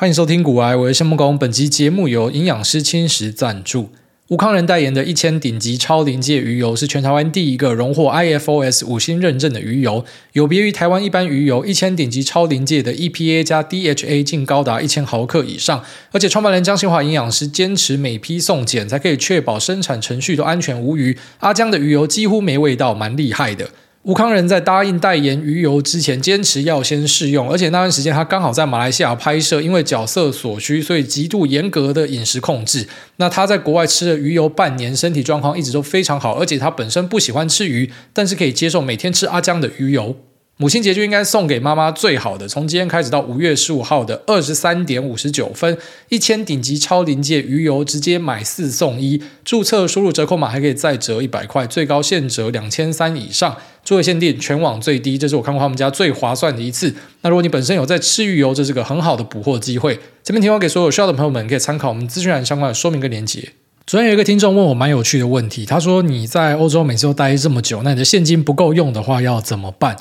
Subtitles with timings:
[0.00, 1.36] 欢迎收听古癌，我是谢孟恭。
[1.36, 3.90] 本集节目由营养师轻食赞助。
[4.28, 21.18] 吴康仁代言的一千顶级超临界鱼油是全台湾第一个荣获 IFOS 五星认证的鱼油，有别于台湾一般鱼油，一千顶级超临界的 EPA 加 DHA 净高达一千毫克以上，而且创办人江新华营养师坚持每批送检，才可以确保生产程序都安全无虞。
[21.40, 23.70] 阿江的鱼油几乎没味道，蛮厉害的。
[24.08, 32.88] 吴康仁在答应代言鱼油之前，坚持要先试用，而且那段时间他刚好在马来西亚拍摄，因为角色所需，所以极度严格的饮食控制。
[33.16, 40.16] 那他在国外吃了鱼油半年，身体状况一直都非常好，而且他本身不喜欢吃鱼，但是可以接受每天吃阿江的鱼油。
[40.60, 42.48] 母亲节就应该送给妈妈最好的。
[42.48, 55.16] 从今天开始到五月十五号的二十三点五十九分，一千顶级超临界鱼油直接买四送一，注册输入折扣码还可以再折一百块，最高限折两千三以上，作为限定，全网最低。
[55.16, 56.92] 这是我看过他们家最划算的一次。
[57.20, 59.94] 那如果你本身有在吃鱼油，这是个很好的补货机会。
[60.24, 63.52] 前面提供给所有需要的朋友们，可以参考我们资讯栏相关的说明跟连接。
[63.86, 69.96] 昨天有一个听众问我蛮有趣的问题，他说：“你在欧洲每次都待这么久，那你的现金不够用的话要怎么办？”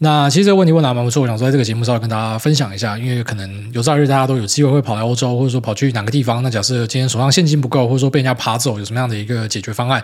[0.00, 6.40] 那其实这个问题问的还蛮不错，我想说在这个节目上跟大家分享一下，因为可能有朝一日大家都有机会会跑来欧洲，或者说跑去哪个地方。
[6.42, 10.02] 那假设今天手上现金不够，或者说被人家扒走，有什么样的一个解决方案？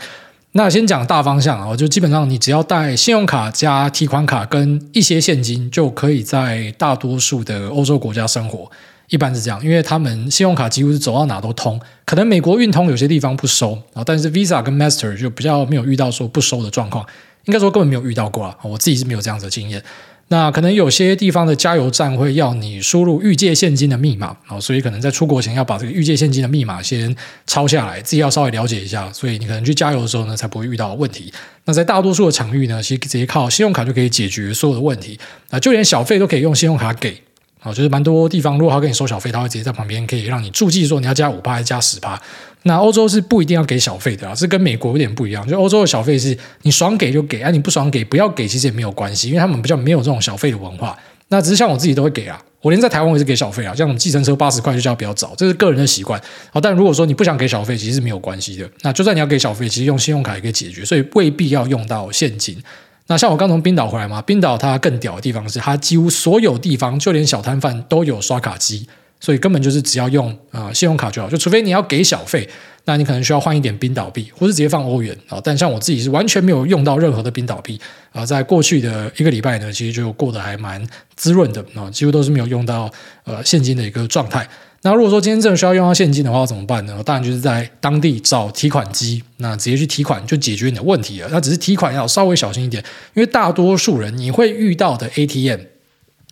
[0.56, 8.70] 那先讲大方向啊，就基本上你只要带信用卡加提款卡跟一些现金，就可以在大多数的欧洲国家生活。
[9.15, 17.07] 一般是这样，因为他们信用卡几乎是走到哪都通，可能美国运通有些地方不收啊，但是 Visa 跟 Master 就比较没有遇到说不收的状况。
[17.45, 19.81] 应该说根本没有遇到过啊，我自己是没有这样子的经验。
[20.29, 27.15] 那可能有些地方的加油站会要你输入预借现金的密码啊，所以可能在出国前要把这个预借现金的密码先
[27.47, 29.12] 抄下来，自己要稍微了解一下。
[29.12, 31.33] 所以你可能去加油的时候呢，才不会遇到问题。
[31.67, 35.20] 那在大多数的场域呢，其实直接靠信用卡就可以解决所有的问题
[35.51, 37.20] 啊，就连小费都可以用信用卡给。
[37.65, 42.20] 啊，就是蛮多地方，如果他给你收小费，他会直接在旁边可以让你注记说你要加五趴还是加十趴。
[42.65, 45.47] 那欧洲是不一定要给小费的啊，这跟美国有点不一样。
[45.48, 50.95] 就欧洲的小费是你爽给就给，啊你不爽给不要给，其实也没有关系，因为他们比较没有这种小费的文化。
[51.29, 56.20] 那只是像我自己都会给啊，我连在台湾也是给小费啊，像我们计程车八十块就叫比较早，这是个人的习惯。
[56.51, 58.69] 好，但如果说你不想给小费，其实是没有关系的。
[58.83, 62.63] 那就算你要给小费，其实用信用卡也可以解决，所以未必要用到现金。
[63.07, 68.87] 那像我刚从冰岛回来嘛，冰岛它更屌的地方是，它几乎所有地方，就连小摊贩都有刷卡机，
[69.20, 72.48] 所以根本就是只要用啊、信用卡就好，就除非你要给小费，
[72.87, 75.39] 那你可能需要换一点冰岛币，或是直接放欧元啊。
[75.45, 77.79] 但像我自己是完全没有用到任何的冰岛币
[78.13, 80.83] 啊，在过去的一个礼拜呢，其实就过得还蛮
[81.15, 82.91] 滋润的啊，几乎都是没有用到
[83.25, 84.48] 呃现金的一个状态。
[84.86, 87.02] 那如果说今天真的需要用到现金的话，怎么办呢？
[87.02, 91.28] 当然就是在当地找提款机，那直接去提款就解决你的问题了。
[91.33, 92.84] 那只是提款要稍微小心一点，
[93.14, 95.61] 因为大多数人你会遇到的 ATM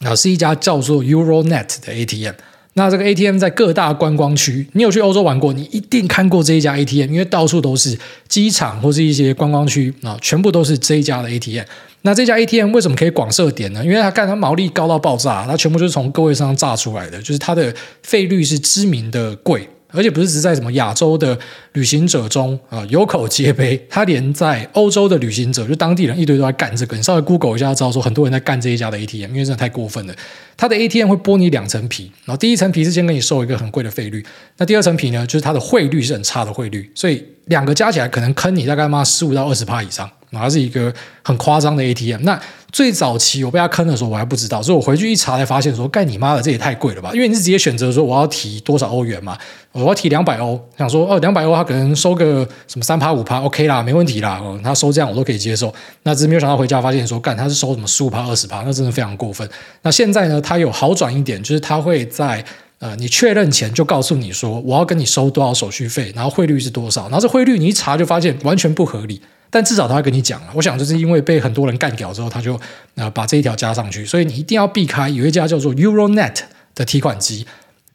[0.01, 2.35] 啊，是一家叫做 Euronet 的 ATM。
[2.75, 11.65] 那这个 ATM 在各大观光区，你有去欧洲玩过，你一定看过这一家 ATM，因为到处都是机场或是一些观光区啊，全部都是这一家的 ATM。
[12.05, 13.85] 那这家 ATM 为什么可以广设点呢？
[13.85, 17.73] 因为它干它毛利高到爆炸，它全部就是从各位身上炸出来的，就是它的
[18.03, 19.69] 费率是知名的贵。
[19.93, 21.39] 而且不是只在什么亚洲的
[21.75, 26.97] 旅行者中啊有口皆碑，他连在欧洲的旅行者，就当地人一堆都在干这个。
[26.97, 30.15] 你稍微 Google 一下，知道说很多人在干这一家的 ATM，因为真的太过分了。
[30.57, 34.25] 他的 ATM 会剥你两层皮，然后第一层皮是先给你收一个很贵的费率，
[34.57, 40.11] 那第二层皮呢，就是它的汇率是很差的汇率，所以两个加起来可能坑你大概嘛十五到二十趴以上。
[40.41, 42.23] 它是一个很夸张的 ATM。
[42.23, 47.11] 那最早期我被他坑的时候，我还不知道，所以我回去一查才发现说，干你妈的，这也太贵了吧！
[47.13, 49.37] 因为你是直接选择说我要提多少欧元嘛，
[49.73, 55.73] 我要提两百欧，想说哦，两百欧他可能收个什么三趴五趴，OK 啦，没问题啦，哦，他收这样我都可以接受。
[56.05, 59.47] 那只是没有想到回家发现说，干他是收什么十五趴二十趴，那真的非常过分。
[59.83, 62.43] 那现在呢，他有好转一点，就是他会在
[62.79, 69.21] 呃你确认前就告诉你说，我要跟你收多少手续费，然后汇率是多少，然后这汇率你一查就发现完全不合理。
[69.53, 72.59] 但至少他会跟你讲了，我想就是因为被很多人干掉之后，他就
[72.95, 76.37] 呃把这一条加上去，所以你一定要避开有一家叫做 Euronet
[76.75, 77.47] 的提款机。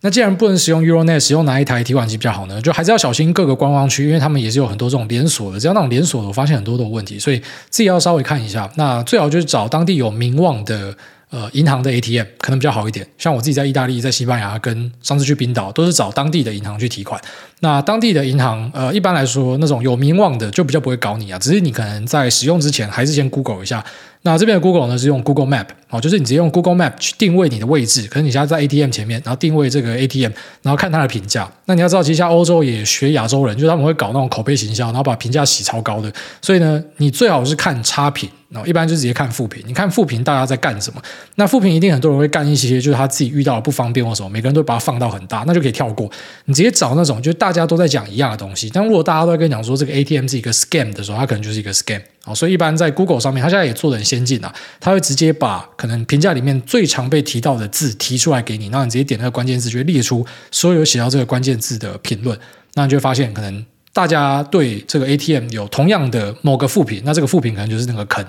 [0.02, 2.62] 那既然不能使用 Euronet，使用哪一台提款机比较好呢？
[2.62, 7.40] 就还是要小心各个观光区，因为他们也是有很多这种连锁的，只要那种连锁的，我发现很多的问题，所以
[7.72, 8.72] 自己要稍微看一下。
[8.76, 10.96] 那最好就是找当地有名望的。
[11.30, 13.06] 呃，银行的 ATM 可能比较好一点。
[13.18, 17.20] 像我自己在意大利、在西班牙，跟上次去冰岛，都是找当地的银行去提款。
[17.60, 21.38] 那当地的银行，呃，一般来说那种有名望的就比较不会搞你啊。
[21.38, 23.84] 只是你可能在使用之前，还是先 Google 一下
[24.22, 30.32] 那这边的 Google 呢是用 Google Map，哦，就是你直接用 Google Map 去定位你的位置，可能你现在在 ATM 前面，然后定位这个 ATM，
[30.62, 31.50] 然后看它的评价。
[31.66, 36.12] 那你要知道，其实像欧洲也学亚洲人，就是他们会搞那种口碑行销，然后把评价洗超高的。
[36.42, 38.30] 所以呢，你最好是看差评。
[38.66, 41.02] 一般就直接看副评，你看副评大家在干什么？
[41.36, 46.10] 那副评一定很多人会干一些，就是他自己遇到的不方便或什么，每个人都把它放到很大，那就可以跳过。
[46.46, 48.70] 你直接找那种，就是大家都在讲一样的东西。
[48.74, 52.02] 但如果大家都在跟你讲说这个 ATM 是一个 scam 的时候，它可能就是一个 scam。
[52.24, 62.38] 好，所以一般在 Google 上面，它现在也做的很先进啊，它会直接把可能评价里面最常被提到的字提出来给你，然后你直接点那个关键字，就会列出所有写到这个关键字的评论，
[62.74, 63.66] 那你就发现可能
[63.98, 68.24] 大家对这个 ATM 有同样的某个负品，那这个负品可能就是那个坑。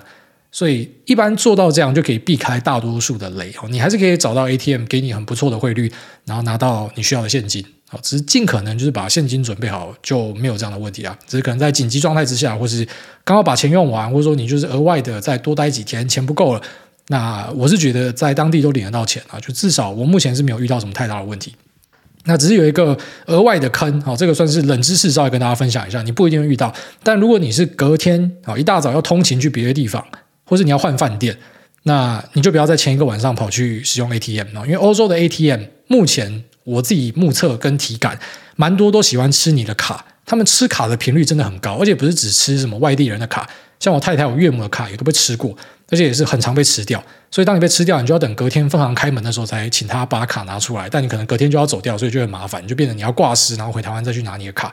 [0.51, 5.93] 所以一般做到这样就可以避开大多数的雷哦，你还是可以找到 ATM 给你很不错的汇率，
[6.25, 7.63] 然后拿到你需要的现金。
[7.91, 11.15] 好，只是尽可能就是把现金准备好，就没有这样的问题啊。
[11.27, 12.89] 只是可能在紧急状态之下，或是
[13.23, 16.63] 刚好把钱用完，或者说你就是额外的再多待几天，钱不够了，
[17.09, 21.55] 那我是觉得在当地都领得到钱啊，就至少我目前是没有遇到什么太大的问题。
[22.29, 22.97] 那只是有一个
[23.27, 26.73] 额外的坑，好，这个算是冷知识，稍微跟大家分享一下，你不一定会遇到。
[27.03, 30.07] 但如果你是隔天一大早要通勤去别的地方。
[30.51, 31.37] 或者你要换饭店，
[31.83, 38.19] 那你就不要在前一个晚上跑去使用 ATM 了，因为欧洲的 ATM 目前我自己目测跟体感，
[38.57, 43.47] 蛮多都喜欢吃你的卡，他们吃卡的频率真的很高，而且不是只吃什么外地人的卡，
[43.79, 45.55] 像我太太、我岳母的卡也都被吃过，
[45.91, 47.03] 而且也是很常被吃掉。
[47.31, 54.73] 所以当你被吃掉，你就要等隔天分行开门的时候才请他把卡拿出来，但你可能隔天就要走掉，所以就很麻烦，你就变成你要挂失，然后回台湾再去拿你的卡。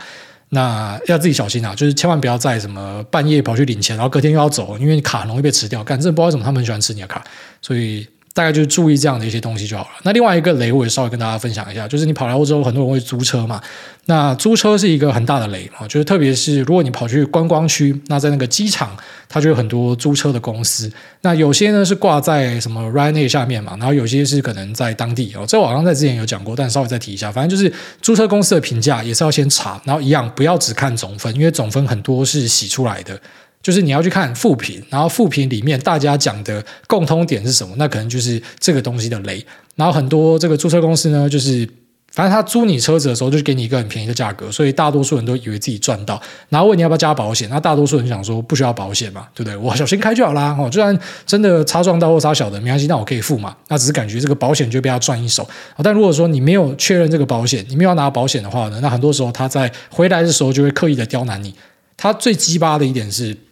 [0.50, 5.83] 那要自己小心啊，就是千万不要在什么半夜跑去领钱，然后隔天又要走，因为你卡很容易被吃掉。
[5.83, 7.23] 干，真不知道为什么他们很喜欢吃你的卡，
[7.61, 8.07] 所以。
[8.35, 9.89] 大概就是注意这样的一些东西就好了。
[10.03, 13.61] 那另外一个雷，我也稍微跟大家分享一下，就是你跑来欧洲，很多人会租车嘛。
[14.07, 18.95] 那租车是一个很大的雷啊，就是特别是如果你跑去观光区，那在那个机场，
[19.29, 20.91] 它就有很多租车的公司。
[21.21, 25.45] 那有些呢是挂在什么 Ryan A 下面嘛，然后有些是可能在当地哦。
[25.47, 27.31] 这我好像在之前有讲过，但稍微再提一下。
[27.31, 27.71] 反正就是
[28.01, 33.17] 租车公司的评价也是要先查，然后一样不要只看总分，因为总分很多是洗出来的。
[33.65, 37.73] 就是你要去看负评，然后负评里面大家讲的共通点是什么？
[37.79, 39.44] 那可能就是这个东西的雷。
[39.75, 41.67] 然后很多这个租车公司呢，就是
[42.12, 46.21] 反正他租你车子的时候，就给你一个很便宜的价格，所以大多数人都以为自己赚到。
[46.50, 49.57] 然后问你要不要加保险，那大多数人想说不需要保险嘛，对不对？
[49.57, 50.56] 我小心开就好啦。
[50.59, 50.95] 哦，就算
[51.25, 53.57] 真的擦撞到或擦小的没关系，那我可以付嘛。
[53.69, 55.50] 那只是感觉这个保险就被他赚一手。
[55.81, 61.51] 但如果说你没有确认这个保险，你没有拿保险的话呢，那很多时候他在回来的时候就会刻意的刁难你。
[61.97, 63.35] 他最鸡巴的一点是。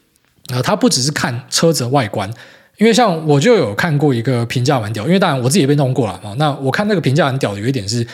[0.49, 2.29] 呃，他不只是看车子的外观，
[2.77, 6.35] 因为像我就有看过一个评价蛮屌，因为当然我自己也被弄过了嘛。
[6.37, 8.05] 那我看那个评价很屌的有一点是，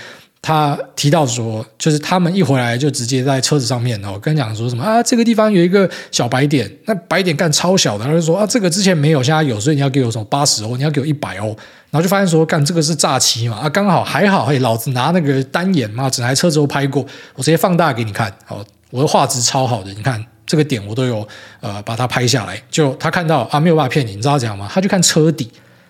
[0.42, 11.48] 他提到说，就是他们一回来就直接在车子上面哦，跟讲说什么啊，这个地方有一个小白点，那白点干超小的，他就说啊，这个之前没有，现在有，所以你要给我什么八十欧，你要给我一百欧，
[11.90, 17.04] 然后就发现说干这个是诈欺嘛，啊，刚好还好，嘿，老子拿那个单眼嘛，整台车子都拍过，
[17.34, 20.24] 我直接放大给你看，哦，我的画质超好的，你看。
[20.50, 21.28] 这个点我都有
[21.62, 24.68] 呃把它拍下来，就他看到啊没有办法骗你，你知道怎样吗？
[24.74, 25.48] 他去看车底，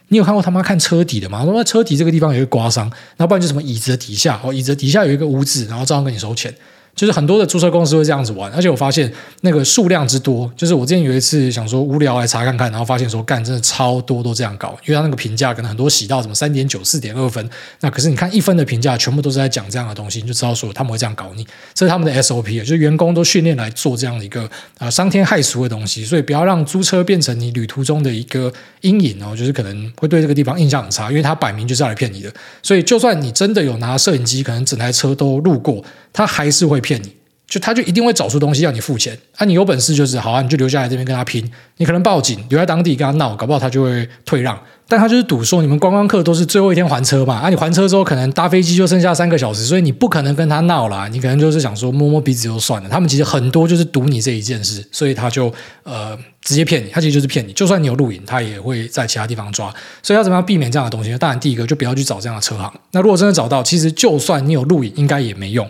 [0.10, 1.46] 你有看过他妈看车底的吗？
[1.46, 6.54] 他妈车底这个地方有一个刮伤，那不然就什么椅子的底下哦，椅子的底下有一个污渍，然后照样跟你收钱。
[7.00, 9.10] 就是很多的租车公司会这样子玩，而且我发现
[9.40, 17.50] 那个数量之多，就是我之前有一次想说无聊来查看看，然后发现说干真的超多都这样搞，因为他那个评价可能很多洗到什么三点九、四点二分，
[17.80, 28.52] 那可是你看一分的评价全部都是在讲这样的东西，你就知道说他们会这样搞你，这是他们的 SOP，就是员工都训练来做这样的一个啊伤天害俗的东西，所以不要让租车变成你旅途中的一个
[28.82, 32.30] 阴影哦，就是可能会对这个地方印象很差，因为他摆明就是来骗你的，
[32.62, 35.82] 所以就算你真的有拿摄影机，可能整台车都录过，
[36.14, 37.14] 他还是会骗你。
[37.48, 41.44] 就他就一定会找出东西要你付钱，啊，你有本事就是好啊，你就留下来这边跟他拼，
[41.78, 44.56] 你可能报警留在当地跟他闹，搞不好他就会退让。
[44.88, 52.88] 但他就是赌说你们观光客都是最后一天还车嘛，啊，你还车之后可能搭飞机就剩下三个小时，所以你不可能跟他闹啦，你可能就是想说摸摸鼻子就算了。
[52.88, 57.52] 他们其实很多就是赌你这一件事，所以他就呃直接骗你，他其实就是骗你。
[57.54, 59.74] 就算你有录影，他也会在其他地方抓。
[60.04, 61.18] 所以要怎么样避免这样的东西？
[61.18, 62.72] 当然第一个就不要去找这样的车行。
[62.92, 65.68] 那如果真的找到，其实就算你有录影，应该也没用。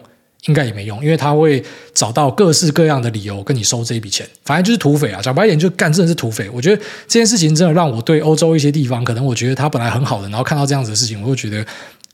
[0.49, 1.63] 应该也没用，因为他会
[1.93, 5.21] 找到各式各样的理由跟你收这一笔钱，反正就是土匪啊！
[5.21, 6.49] 讲白一点，就干真的是土匪。
[6.49, 11.63] 我觉得这件事情真的让我对欧洲一些地方，可能我觉得他本来很好的，然后看到这样子的事情，我会觉得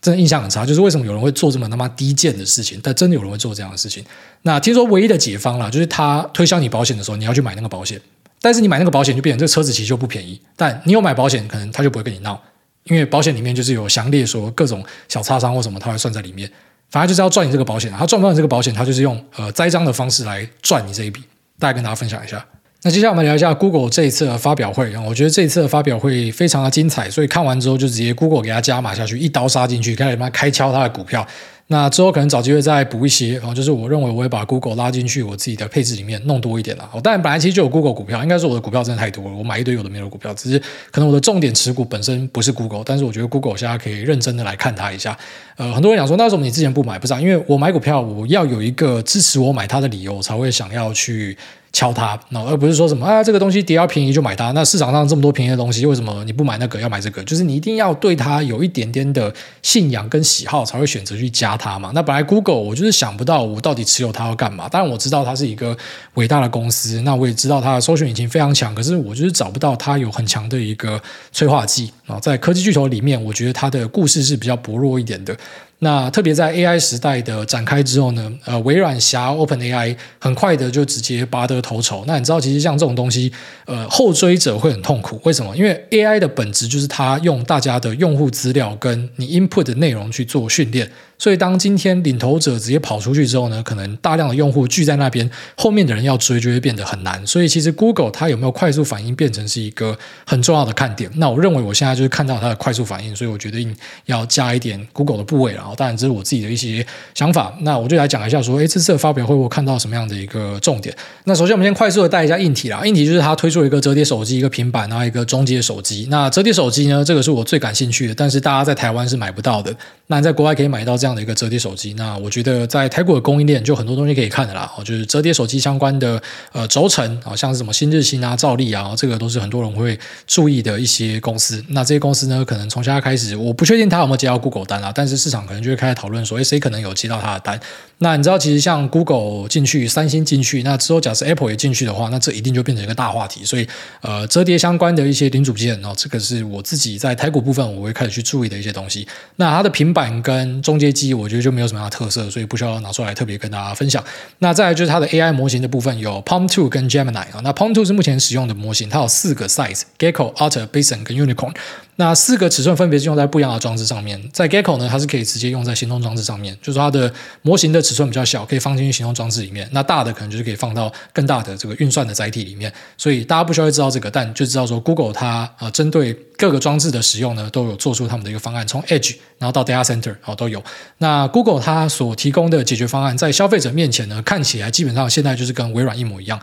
[0.01, 0.65] 真的印象很差。
[0.65, 2.77] 就是为什么有人会做这么他妈低贱的事情？
[2.83, 4.03] 但真的有人会做这样的事情。
[4.41, 7.99] 那听说唯一的解方啦，就是他推销你保险的时候，你要去买那个保险，
[8.41, 10.37] 但是你买那个保险就变成这个车子其实就不便宜。
[10.57, 12.39] 但你有买保险，可能他就不会跟你闹，
[12.83, 16.49] 因为保险里面就是有详列说各种小擦伤或什么，他会算在里面。
[16.89, 21.21] 反正就是要赚你这个保险，他赚不赚你这个保险，他就是用呃栽赃的方式来赚你这一笔。
[21.57, 22.45] 大家跟大家分享一下。
[22.83, 31.25] 那接下来我们聊一下 Google 这一次的发表会啊，我觉得这一次的发表会非常的精彩，所以看完之后就直接 Google 给他加码下去，一刀杀进去，开始他妈开敲他的股票。
[31.67, 36.87] 那之后可能找机会再补一些，然后就是我认为我会把 Google 拉进去我自己的配置里面弄多一点了。
[36.93, 40.59] 我当然本来其实就有 Google 股票，应该说我的股票真的太多了，我买一堆有的没有的股票，只是
[40.91, 45.17] 可能我的重点持股本身不是 Google，但是我觉得 Google 现在可以认真的来看它一下。
[45.55, 46.99] 呃，很多人讲说，那为什么你之前不买？
[46.99, 51.35] 不是啊，因为我买股票我要有一个支持我买它的理由，我才会想要去。
[51.75, 54.49] 敲它，那而不是说什么啊，这个东西跌要便宜就买它。
[54.53, 57.21] 那市场上这么多便宜的东西，为什么你不买那个要买这个？
[57.25, 61.91] 就是你一定要对它有一点点的信仰跟喜好，才会选择去加它嘛。
[61.93, 64.69] 那本来 Google 我就是想不到我到底持有它要干嘛。
[64.69, 65.77] 当然我知道它是一个
[66.13, 71.01] 伟大的公司，那我也知道它的搜寻引擎非常强，可是我就是找不到它有很强的一个
[71.33, 72.17] 催化剂啊。
[72.21, 75.35] 在科技巨头里面，我觉得它的故事是比较薄弱一点的。
[75.79, 82.03] 那特别在 AI 时代的展开之后呢，呃，微软挟 OpenAI 很快的就直接拔得头筹。
[82.07, 83.31] 那你知道，其实像这种东西，
[83.65, 85.19] 呃，后追者会很痛苦。
[85.25, 85.55] 为什么？
[85.55, 90.89] 因为 AI 的本质就是它用大家的用户资料跟你 input 的内容去做训练。
[91.17, 97.25] 所以，当今天领头者直接跑出去之后呢，可能大量的用户聚在那边，后面的人要追就会变得很难。
[97.25, 101.09] 所以，其实 Google 它有没有快速反应，变成是一个很重要的看点。
[101.15, 103.73] 那我认为我现在就是看到它的快速反应，所以我决定
[104.05, 105.53] 要加一点 Google 的部位。
[105.53, 107.55] 然后，当然这是我自己的一些想法。
[107.61, 110.95] 那我就来讲一下说，诶，这次的发表会我看到什么样的一个重点？
[111.23, 112.85] 那首先，我们先快速的带一下硬体啦。
[112.85, 116.07] 硬体就是它推出一个折叠手机、一个平板，然后一个中阶手机。
[116.09, 119.73] 那折叠手机呢，这个是我最感兴趣的，但是大家在台湾是买不到的。
[120.07, 121.93] 那你在国外可以买到这样的一个折叠手机。
[121.93, 126.21] 那我觉得在台股的供应链就很多东西可以看的啦，哦就是折叠手机相关的
[126.51, 131.63] 呃轴承啊，像是什么新日新啊、兆利啊，这个都是很多人会注意的一些公司。
[131.69, 137.59] 那这些公司呢，可能从现在开始，我不确定他有没有接到 Google 单啊，但是市场可能就会开始讨论说，哎，谁可能有接到他的单？
[137.99, 143.45] 那你知道，其实像 Google 进去，三星进去，那之后假设 Apple 也进去的话，那这一定就变成一个大话题。
[143.45, 143.65] 所以，
[144.01, 149.07] 呃，折叠相关的一些零组件，哦这个是我自己在台股部分我会开始去注意的一些东西。
[149.37, 154.03] 那它的平板跟中阶机，我觉得就没有什么样的特色，所以不需要拿出来特别跟大家分享。
[154.39, 157.39] 那再来就是它的 AI 模型的部分，有 PaLM 2跟 Gemini 啊。
[157.43, 161.53] 那 PaLM 2是目前使用的模型，它有四个 size：Gecko、Otter、Bison 跟 Unicorn。
[161.97, 164.21] 那四个尺寸分别是用在不一样的装置上面。
[164.33, 167.11] 在 Gecko 呢，它是可以直接用在行动装置上面，就是它的
[167.41, 169.65] 模型的尺寸比较小，可以放进去行动装置里面。
[169.71, 172.71] 那大的可能就是可以放到更大的这个运算的载体里面。
[172.97, 180.61] 所以大家不需要知道这个，但就知道说 Google 它呃针对各个装置的使用呢，都有做出他们的一个方案，从 Edge 然后到 Data Center 然后都有。
[180.97, 186.37] 那 Google 它所提供的解决方案，在消费者面前呢，看起来基本上现在就是跟微软一模一样。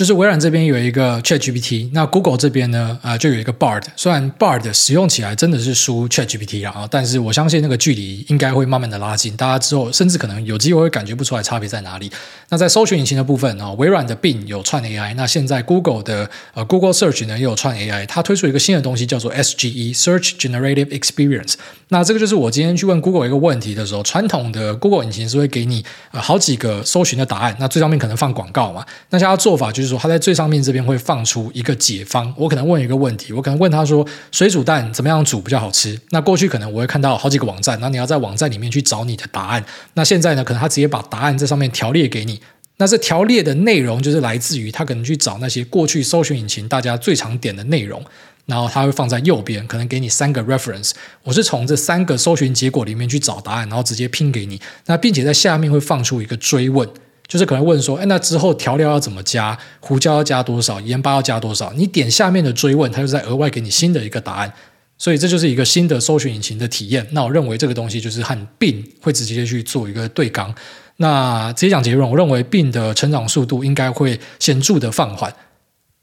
[0.00, 3.82] 就是微软这边有一个 ChatGPT，那 Google 这边呢，啊、呃，就有一个 Bard。
[3.96, 12.10] 虽然 Bard 使用起来真的是输 ChatGPT 啊，但是我相信那个距离应该会慢慢的拉近，大家之后甚至可能有机会会感觉不出来差别在哪里。
[12.48, 21.56] 那在搜寻引擎的部分啊，微软的 Bing 有串 AI，那现在 Google 的呃 Google Search 呢也有串 AI，它推出一个新的东西叫做 SGE Search Generative Experience。
[21.88, 32.32] 那这个就是我今天去问 Google 一个问题的时候，传统的 Google 引擎是会给你呃好几个搜寻的答案，那最上面可能放广告嘛，那现在做法就是说，它在最上面这边会放出一个解方。
[32.36, 36.00] 我可能问一个问题，我可能问他说，水煮蛋怎么样煮比较好吃？
[36.10, 39.62] 那过去可能我会看到好几个网站，那你要在网站里面去找你的答案。
[39.94, 42.40] 那现在呢，可能他直接把答案在上面条列给你。
[42.78, 48.02] 那这条列的内容就是来自于他可能去找那些过去搜寻引擎大家最常点的内容。
[48.46, 50.90] 然后它会放在右边，可能给你三个 reference。
[51.22, 54.60] 我是从这三个搜寻结果里面去找答案，然后直接拼给你。
[54.86, 56.88] 那并且在下面会放出一个追问，
[57.30, 59.56] 就是可能问说：哎，那之后调料要怎么加？
[59.78, 60.80] 胡椒要加多少？
[60.80, 61.72] 盐巴要加多少？
[61.74, 64.52] 你点下面的追问，它就在额外给你新的一个答案。
[64.98, 67.06] 所以这就是一个新的搜寻引擎的体验。
[67.12, 70.52] 那我认为这个东西就是和病会直接去做一个对刚。
[70.96, 75.32] 那直接讲结论，我认为病的成长速度应该会显著的放缓。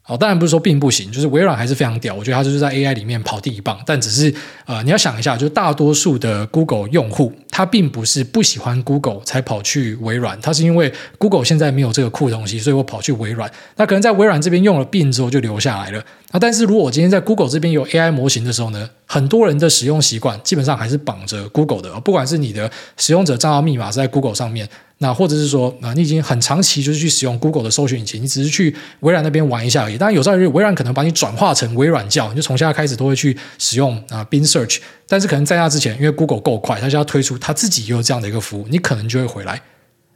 [0.08, 3.78] 哦，当然不是说并不行，就是微软还是非常屌，我觉得它就是在 AI 里面跑第一棒。
[3.84, 4.34] 但只是
[4.64, 13.52] 呃，你要想一下，就是大多数的 Google 用户，他并不是不喜欢 Google 才跑去微软，他是因为 Google 现在没有这个酷东西，所以我跑去微软。
[13.76, 16.02] 那可能在微软这边用了 B 之后就留下来了。
[16.32, 24.66] 那，但是如果我今天在 Google 这边有 AI 模型的时候呢，很多人的使用习惯基本上还是绑着 Google 的，不管是你的使用者账号密码是在 Google 上面。
[25.00, 29.96] 那或者是说，啊，你已经很长期就是去使用 Google 的搜寻引擎，你只是去微软那边玩一下而已。
[29.96, 34.78] 当然，有时候微软可能把你转化成微软教，你就从现在开始都会去使用啊 Bing Search。
[35.06, 39.62] 但是可能在那之前，因为 Google 够快，它就要推出它自己也有这样的一个服务，你可能就会回来。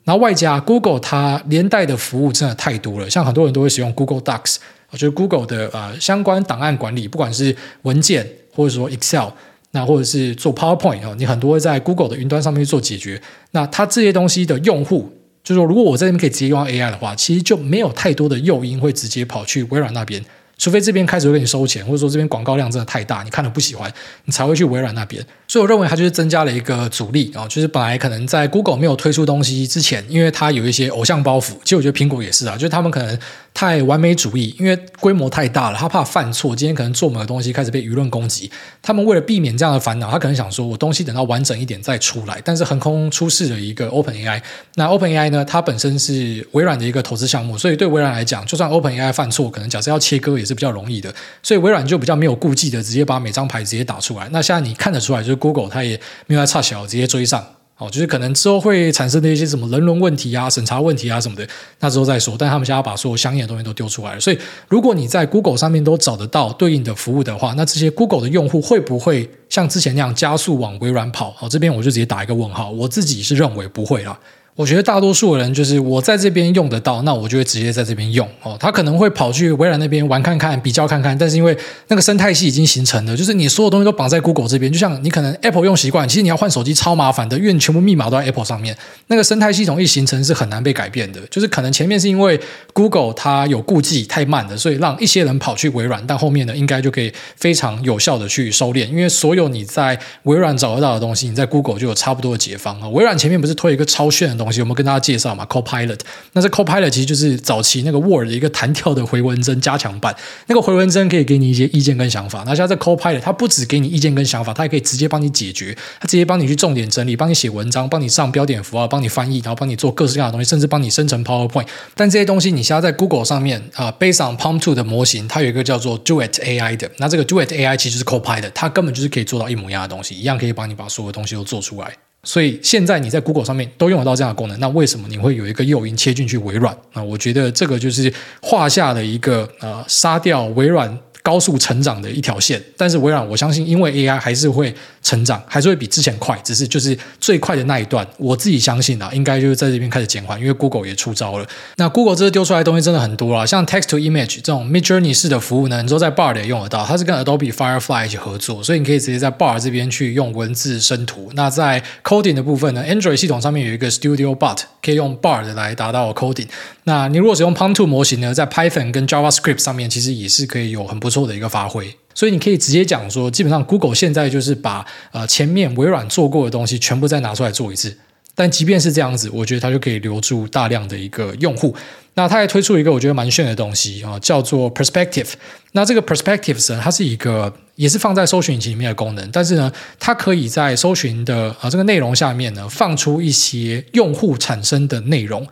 [0.02, 4.56] 然后外加 Google 它连带的服务真的太多了，像很多人都会使用 Google Docs，
[4.90, 9.28] 我觉得 Google 的啊相关档案管理，不管是文件或者说 Excel。
[9.72, 13.20] 那或者是做 PowerPoint 哦，你很多会在 Google 的云端上面去做解决。
[13.50, 15.10] 那它这些东西的用户
[15.42, 20.24] 就是说，如果我在这边可以直接用 AI 的话，其实就没有太多的诱因会直接跑去微软那边。
[20.58, 23.92] 除非这边开始会给你收钱，或者说这边广告量真的太大，你看了不喜欢，
[24.26, 25.24] 你才会去微软那边。
[25.48, 31.52] 所以我认为它就是增加了一个阻力啊，就是本来可能在 Google 没有推出东西之前，因为它有一些偶像包袱。
[31.64, 33.18] 其实我觉得苹果也是啊，就是他们可能
[33.52, 36.56] 太完美主义，因为规模太大了，他怕犯错。
[36.56, 42.40] 今天可能做某个东西开始被舆论攻击，他们为了避免这样的烦恼，他可能想说我东西等到完整一点再出来。
[42.44, 44.40] 但是横空出世了一个 OpenAI，
[44.76, 50.51] 那 OpenAI 呢，它本身是微软的一个投资项目，所以对微软来讲，就算 OpenAI 犯错，可能假设要切割也是。
[50.52, 54.28] 是比较容易的，所以微软就比较没有顾忌的，直接把每张牌直接打出来。
[54.30, 57.44] 那现在你看得出来，就是 Google 它也没有在差小，直接追上。
[57.78, 61.44] 哦，就是可能之后会产生的一些什么人伦问题啊、审查问题啊什么的，
[61.80, 62.36] 那之后再说。
[62.38, 64.20] 但他们现在把所有相应的东西都丢出来了。
[64.20, 71.34] 所以，如果你在 Google 上面都找得到对应的服务的话，那这些 Google 的用户会不会像之前那样加速往微软跑？
[71.40, 72.70] 哦，这边我就直接打一个问号。
[72.70, 74.16] 我自己是认为不会啦。
[74.54, 78.54] 我觉得大多数的人就是我在这边用得到，那我就会直接在这边用哦。
[78.60, 81.56] 他可能会跑去微软那边玩看看、比较看看，但是因为
[81.88, 84.70] 那个生态系已经形成了，就是你所有东西都绑在 Google 这边。
[84.70, 88.76] 就像你可能 Apple 用习惯，其实你要换手机超麻烦的，因为你全部密码都在 Apple 上面。
[89.06, 91.20] 那个生态系统一形成是很难被改变的。
[91.30, 92.38] 就是可能前面是因为
[92.74, 98.86] Google 它有顾忌太慢了，所以让一些人跑去微软，但后面呢应该就可以非常有效的去收敛。
[98.88, 102.88] 因为所有你在微软找得到的东西，你在 Google 就有差不多的解方啊。
[102.90, 105.32] 微软前面不是推一个超炫的东西，我们跟大家介绍。
[105.32, 105.98] 嘛？Copilot，
[106.34, 110.14] 那这 Copilot 其实就是早期那个 Word 的一个弹跳的回文针加强版。
[110.46, 112.42] 那个回文针可以给你一些意见跟想法。
[112.46, 115.74] 那像这 Copilot，它不只给你意见跟想法，它也可以直接帮你解决。
[115.98, 121.66] 它直接帮你去重点整理，帮你写文章，帮你上标点符号，帮你翻译，然后帮你做各式各样的东西，甚至帮你生成 PowerPoint。
[121.94, 126.90] 但这些东西你现在在 Google 上面啊、呃、，Based on PaLM 2的模型，它有一个叫做 Duet AI 的。
[126.98, 131.96] 那这个 Duet AI 其实是 Copilot，它根本就是可以做到一模一样的东西，一样可以帮你把所有东西都做出来。
[132.24, 136.76] 所以现在你在 Google 上面都用得到这样的功能，那为什么你会有一个诱因切进去微软？
[136.92, 140.98] 那我觉得这个就是画下了一个呃杀掉微软。
[141.22, 151.46] 高速成长的一条线，但是微软我相信，因为 AI 还是会成长，还是会比之前快，只是就是最快的那一段，我自己相信啊，应该就是在这边开始减缓，因为 Google 也出招了。
[151.76, 161.30] 那 Google 这次丢出来的东西真的很多啊，像 Text to Image 这种 Midjourney 式的服务呢，你说在 Bard 也用得到，它是跟 Adobe Firefly 一起合作，所以你可以直接在 Bar 这边去用文字生图。
[161.34, 166.48] 那在 Coding 的部分呢，Android 系统上面有一个 Studio Bot 可以用 Bard 来达到 Coding。
[166.84, 171.94] 那你如果使用 PaLM 2模型呢，在 Python 跟 JavaScript 上面其实也是可以有很不错的一个发挥。
[172.14, 177.96] 所以你可以直接讲说，基本上 Google 现在就是把呃前面微软做过的东西全部再拿出来做一次。
[178.34, 181.74] 但即便是这样子，我觉得它就可以留住大量的一个用户。
[182.14, 185.32] 那它还推出一个我觉得蛮炫的东西啊，叫做 Perspective。
[185.72, 195.46] 那这个 Perspectives 呢，它是一个也是放在搜寻引擎里面的功能，但是呢，它可以在搜寻的啊这个内容下面呢，放出一些用户产生的内容。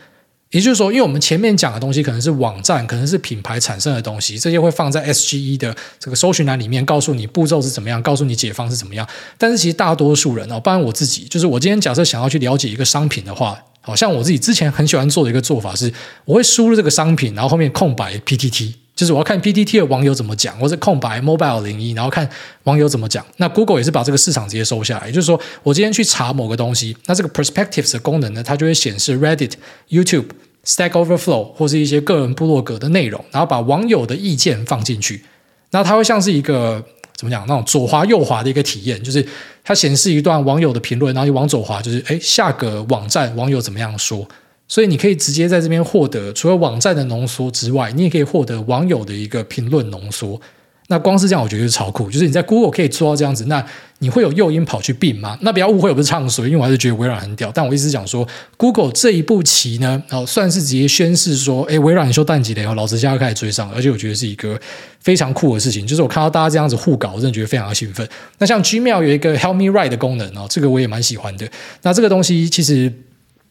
[0.51, 9.07] 也就是说，因为我们前面讲的东西可能是网站，可能是品牌产生的东西，这些会放在 SGE 的这个搜寻栏里面，告诉你步骤是怎么样，告诉你解方是怎么样。
[9.39, 15.93] 但是其实大多数人哦，不然我自己，就是我今天假设想要去了解一个商品的话，好像我自己之前很喜欢做的一个做法是，
[16.25, 18.75] 我会输入这个商品，然后后面空白 PTT。
[19.01, 22.29] 就是我要看 PTT 的网友怎么讲，或是空白 Mobile 零一，然后看
[22.65, 23.25] 网友怎么讲。
[23.39, 25.07] 那 Google 也是把这个市场直接收下来。
[25.07, 29.53] 也就是说，我今天去查某个东西，那这个 Perspectives 的功能呢，它就会显示 Reddit、
[29.89, 30.27] YouTube、
[30.67, 35.25] Stack Overflow 或是一些个人部落格的内容，然后把网友的意见放进去。
[35.71, 36.85] 那它会像是一个
[37.17, 39.27] 怎么讲，那种左滑右滑的一个体验，就是
[39.65, 44.29] 它显示一段网友的评论，然后你往左滑，就是诶下个网站网友怎么样说。
[44.71, 50.41] 所以你可以直接在这边获得，除了网站的浓缩之外，你也可以获得网友的一个评论浓缩。
[50.87, 52.09] 那光是这样，我觉得就是超酷。
[52.09, 53.65] 就是你在 Google 可以做到这样子，那
[53.99, 55.37] 你会有诱因跑去 Bing 吗？
[55.41, 57.51] 那不要误会，我不是唱衰，因为我还是觉得微软很屌。
[57.53, 64.57] 但我一直讲说，Google 这一步棋呢，哦，算是直接宣示说，哎，微软你说淡季了以后，老子现在开始追上，而且我觉得是一个
[65.01, 65.85] 非常酷的事情。
[65.85, 68.09] 就是我看到大家这样子互搞，我真的觉得非常的兴奋。
[68.39, 71.49] 那像 Gmail 有一个 Help Me Write 的功能哦，这个我也蛮喜欢的。
[71.83, 72.93] 那这个东西其实。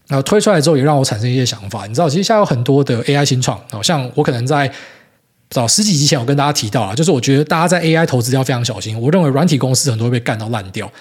[0.09, 1.85] 然后推出来之后，也让我产生一些想法。
[1.85, 4.69] 你知道，其实现在有很多的 AI 新创，好像我可能在
[5.51, 8.99] 早十几集前，我跟大家提到啊，就是我觉得大家在 AI 投资要非常小心。
[8.99, 10.91] 我认为软体公司很多会被干到烂掉，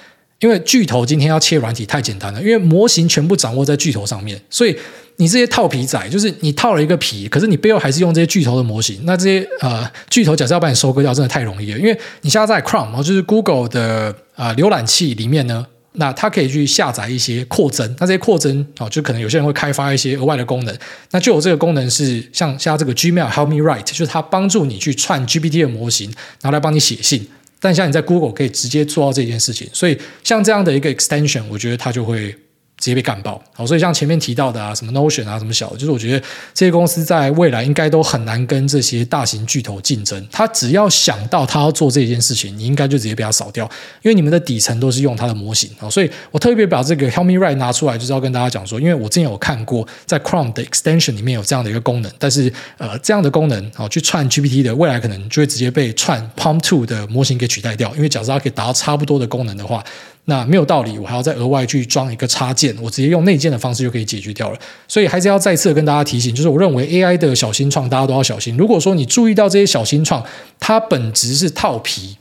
[0.40, 4.76] 因为巨头今天要切软体太简单了，因为模型全部掌握在巨头上面，所以
[5.16, 9.00] 你这些套皮仔，就是你套了一个皮，可是你背后还是用这些巨头的模型。
[9.04, 15.66] 那这些呃巨头假设要把你收割掉，真的太容易了，因为你现在在 Chrome，就是 Google 的呃浏览器里面呢。
[15.92, 20.78] 那它可以去下载一些扩增，那这些扩增哦，就可能有些人会开发一些额外的功能。
[21.10, 26.08] 那就有这个功能是像像这个 Gmail Help Me Write，就是它帮助你去串 GPT 的模型，
[26.40, 27.26] 然后来帮你写信。
[27.60, 32.32] 但像你在 Google 可以直接做到这件事情，所以像这样的一个 extension，我觉得它就会
[32.78, 36.20] 直接被干爆，好，所以像前面提到的啊，什么 Notion 啊，什么小，就是我觉得
[36.54, 40.24] 这些公司在未来应该都很难跟这些大型巨头竞争。
[40.30, 43.68] 他只要想到他要做这件事情，你应该就直接被他扫掉，
[44.02, 45.90] 因为你们的底层都是用他的模型啊。
[45.90, 59.84] 所以我特别把这个 Help Me Write 拿出来，就是要跟大家讲说，因为我之前有看过在 Chrome 的 Extension 里面有这样的一个功能，但是呃，这样的功能啊，去串 GPT 的未来可能就会直接被串 palm to 的模型给取代掉，因为假设它可以达到差不多的功能的话。
[60.30, 64.58] 那没有道理，我还要再额外去装一个插件，我直接用内建的方式就可以解决掉了。
[64.86, 68.54] 所以还是要再次跟大家提醒，就是我认为 AI 的小新创，大家都要小心。
[68.58, 70.22] 如果说你注意到这些小新创，
[70.60, 72.18] 它本质是套皮，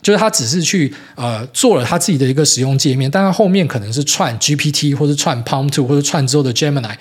[0.00, 6.94] 就是它只是去呃做了它自己的一个使用界面，但它后面可能是串 GPT 或者串 PaLM 2或者串之后的 Gemini。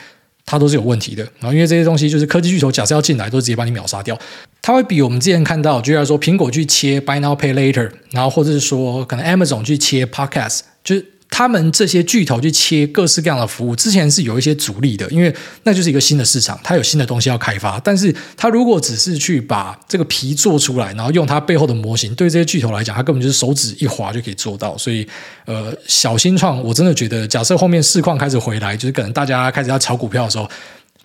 [0.46, 4.18] 它都是有问题的，然后因为这些东西就是科技巨头，假设要进来，都直接把你秒杀掉。
[4.62, 11.06] 它会比我们之前看到，就像说苹果去切 Buy Now Pay Later，然后或者是说可能 Amazon 去切 Podcast，就是。
[11.38, 17.78] 他们这些巨头去切各式各样的服务，之前是有一些阻力的，因为那就是一个新的市场，它有新的东西要开发。
[17.82, 24.78] 但是，它如果只是去把这个皮做出来，然后用它背后的模型，对这些巨头来讲，它根本就是手指一滑就可以做到。
[24.78, 25.06] 所以，
[25.44, 30.50] 呃，小新创，我真的觉得，假设后面市况开始回来，就是可能大家开始要炒股票的时候。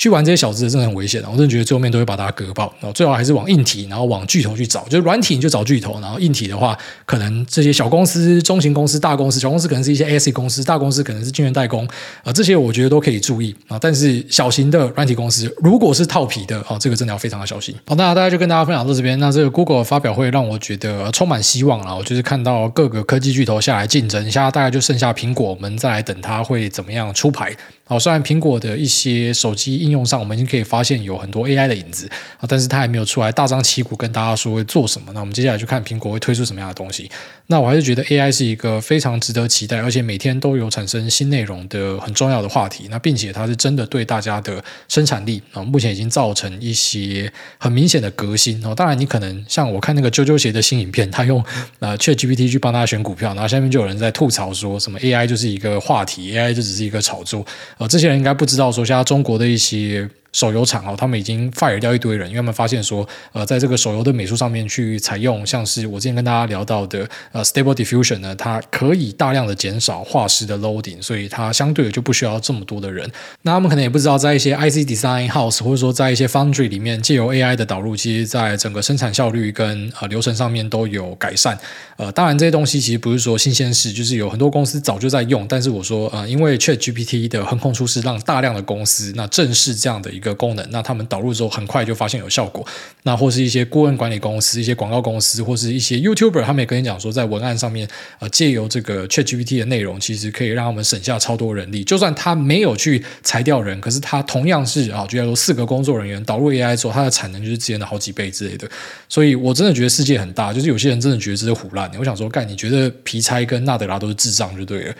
[0.01, 2.73] 去玩这些小资真的很危险，我真的觉得最后面都会把它割爆。
[2.81, 4.83] 然后最好还是往硬体，然后往巨头去找。
[4.85, 11.87] 就是软体你就找巨头，然后硬体的话，可能这些小公司、中型公司、大公司，小公司可能是一些 A C 公司，大公司可能是晶圆代工
[12.25, 13.79] 啊，这些我觉得都可以注意啊。
[13.79, 17.75] 但是小型的软体公司，如果是套皮的啊，这个真的要非常的小心。
[17.87, 19.21] 好，那大家就跟大家分享到这边。
[19.21, 27.55] 那这个 Google 发表会让我觉得充满希望了，我就是看到各个科技巨头下来竞争，现在大概就剩下苹果，我们再来等它会怎么样出牌。
[27.91, 35.11] 好，虽然苹果的一些手机应用上，我们已经可以发现有很多 AI 的影子啊，但是它还没有出来大张旗鼓跟大家说会做什么。
[35.13, 37.11] 那我们接下来就看苹果会推出什么样的东西。
[37.49, 42.87] 那我还是觉得 AI 是一个非常值得期待，而且每天都有产生新内容的很重要的话题。
[42.89, 48.73] 那并且它是真的对大家的生产力啊，目前已经造成一些很明显的革新哦。
[48.73, 51.45] 当然，你可能像我看那个啾啾鞋的新影片，他用
[51.81, 57.45] 呃 ChatGPT 去帮他选股票，然后下面就有人在吐槽说什么 AI 就是一个话题，AI 就只是一个炒作。
[57.81, 60.07] 呃，这些人应该不知道说，现在中国的一些。
[60.33, 73.11] 手游厂哦，他们已经 fire 掉一堆人，因为他们发现说，呃，在这个手游的美术上面去采用，像是我之前跟大家聊到的，呃，Stable Diffusion 呢，它可以大量的减少画师的 loading，所以它相对的就不需要这么多的人。
[73.43, 81.59] 那他们可能也不知道，在一些 IC Design House 或者说在一些 Foundry 里面，借由 AI 的导入，其实在整个生产效率跟呃流程上面都有改善。
[81.97, 92.63] 呃，当然这些东西其实不是说新鲜事，就是有很多公司早就在用，但是我说，呃，因为 ChatGPT 的横空出世，让大量的公司那正视这样的一个功能，那他们导入之后很快就发现有效果。
[93.05, 101.83] 那或是一些顾问管理公司、一些广告公司，或是一些 YouTuber，他们也跟你讲说，在文案上面，呃，借由这个 ChatGPT 的内容，其实可以让他们省下超多人力。
[101.83, 108.69] 就算他没有去裁掉人，可是他同样是啊，就要说四个工作人员导入 AI 之后，他的产能就是之前的好几倍之类的。
[109.09, 111.99] 所以我真的觉得世界很大，就是有些人真的觉得这是胡乱的。
[111.99, 114.95] 我想说，干，你觉得皮差跟纳德拉都是智障就对了。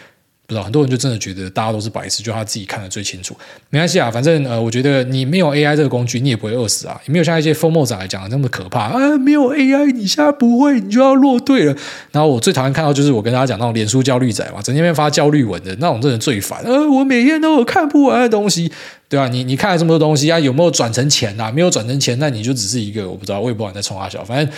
[0.51, 3.37] 不知道很多人就真的觉得大家都是白痴，就他自己看得最清楚。
[3.69, 7.01] 没关系啊，反正呃，我觉得你没有 AI 这个工具，你也不会饿死啊。
[7.07, 9.17] 也没有像一些疯魔仔来讲的那么可怕啊。
[9.17, 11.77] 没有 AI，你现在不会，你就要落队了。
[12.11, 16.61] 然后我最讨厌看到就是我跟大家讲那种脸书焦虑仔嘛，整天在发焦虑文的那种，真的最烦。
[16.65, 18.73] 呃，我每天都有看不完的东西，
[19.09, 19.29] 对、啊？
[19.29, 21.53] 你你看了这么多东西啊，有没有转成钱啊？
[21.53, 24.53] 没有转成钱，那你就只是一个我不知道，我也不知道你在冲三小，反正。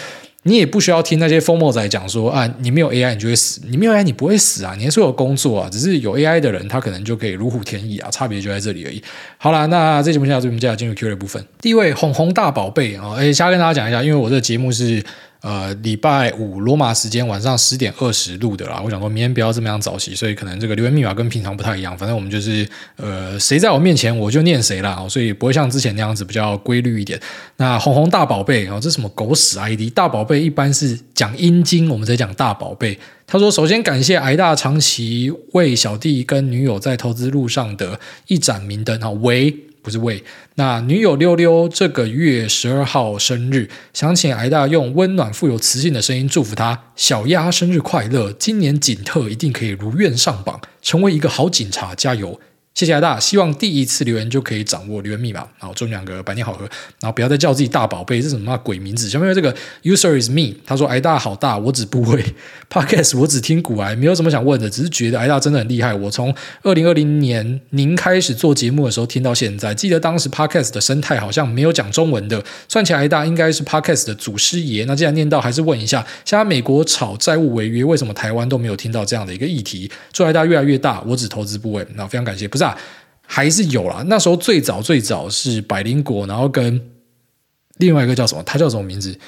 [0.44, 9.02] 你也不需要听那些疯帽仔讲说啊，你没有 AI 你就会死，你没有 AI 你不会死啊，你还是有工作啊，只是有 AI 的人他可能就可以如虎添翼啊，差别就在这里而已。
[9.38, 11.44] 好啦，那这节目下来，我们接下来进入 Q 的部分。
[11.60, 15.02] 第一位红红大宝贝啊，哎，先跟大家讲一下，因为我这个节目是。
[15.42, 18.80] 呃，礼拜五罗马时间晚上十点二十录的啦。
[18.82, 21.98] 我想说明天不要这么样早起，所以可能这个留言密码跟平常不太一样。
[21.98, 27.20] 反正我们就是呃，谁在我面前我就念谁啦，所以不会像之前那样子比较规律一点。
[27.56, 29.92] 那红红大宝贝啊，这什么狗屎 ID？
[29.92, 32.96] 大宝贝一般是讲阴茎，我们在讲大宝贝。
[33.26, 40.22] 他说：“首先感谢癌大长期为小弟跟女友在投资路上的一盏明灯啊，喂。”不是为
[40.54, 46.84] 那女友溜溜这个月十二号生日，想请挨大用温暖富有磁性的声音祝福她。
[46.94, 48.32] 小鸭生日快乐！
[48.32, 52.40] 今年景特一定可以如愿上榜，成为一个好警察，加油！
[52.74, 56.60] 谢谢艾大，希望第一次留言就可以掌握留言密码，然后祝你两个百年好合，
[57.00, 59.10] 然后不要再叫自己大宝贝，这是什么鬼名字？
[59.10, 62.24] 下面这个 user is me，他说艾大好大，我只不会
[62.70, 65.92] podcast，我只听股癌，没有什么想问的，只是觉得艾大真的很厉害。
[65.92, 74.86] 我从二零二零年您开始做节目的时候听到现在，记得当时 podcast 的生态好像没有讲中文的，算起来艾大应该是 podcast 的祖师爷。
[74.86, 79.90] 那既然念到，还是问一下，现在美国炒债务违约，为什么台湾都没有听到这样的一个议题？
[80.10, 82.78] 祝艾大越来越大，我只投资部位，那非常感谢，不是啊。
[83.24, 86.78] 还是有啦，那时候最早最早是百灵果，然后跟
[87.78, 88.42] 另外一个叫什么？
[88.42, 89.18] 他叫什么名字？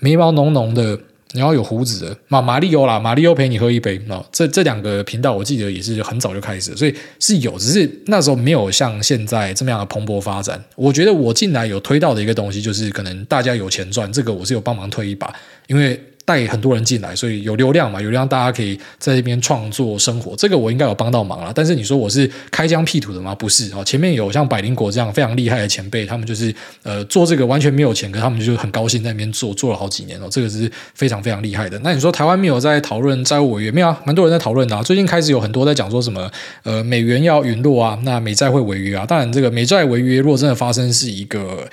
[0.00, 0.98] 眉毛浓浓的，
[1.32, 4.02] 然后有胡子的，马马里欧啦，马里欧陪你喝一杯。
[4.08, 10.60] 那这这两个频道，我记得也是很早就开始，所以是有，只是那时候没有像现在这么样的蓬勃发展。
[10.74, 15.32] 我觉得我进来有推到的一个东西，就是可能大家有钱赚，这个我是有帮忙推一把，
[15.68, 16.02] 因为。
[16.30, 21.50] 带很多人进来，所以有流量嘛，有流量大家可以在这边创作生活，这个我应该有帮到忙了。
[21.52, 23.34] 但是你说我是开疆辟土的吗？
[23.34, 31.76] 不是哦，前面有像百灵果这样非常厉害的前辈，他们就是呃做这个完全没有钱，可他们就很高兴在那边做，做了好几年哦，这个是非常非常厉害的。
[31.82, 34.00] 那你说台湾没有在讨论债务违约没有啊？
[34.04, 36.30] 蛮多人在讨论的啊，最近开始有很多在讲说什么
[36.62, 39.04] 呃美元要陨落啊，那美债会违约啊。
[39.04, 41.68] 当然这个美债违约如果真的发生是一个。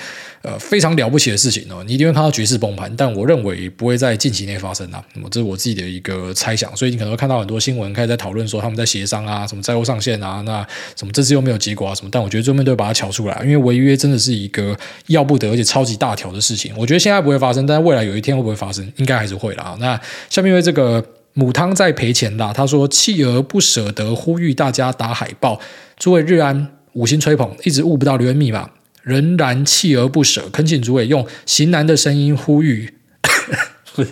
[0.47, 5.03] 呃，非常了不起的事情哦，你一定会看到局势崩盘，但我认为不会在近期内发生啊。
[5.13, 12.10] 那么这是我自己的一个猜想，所以你可能会看到很多新闻开始在讨论说他们在协商啊，什么债务上限啊，那什么这次又没有结果啊什么。
[12.10, 14.73] 但我觉得最后面都会把它敲出来，因为违约真的是一个
[15.07, 16.71] 要不得而且超级大条的事情。
[16.77, 19.75] 我觉得现在不会发生，但是未来有一天会不会发生，应该还是会啦。
[19.81, 25.60] 那下面因为这个母汤在赔钱啦，他说锲而不舍得呼吁大家打海报，
[25.97, 28.69] 诸位日安五星吹捧，一直悟不到留言密码。
[29.07, 32.93] 仍然锲而不舍，恳请主委用型男的声音呼吁，
[33.95, 34.09] 不 是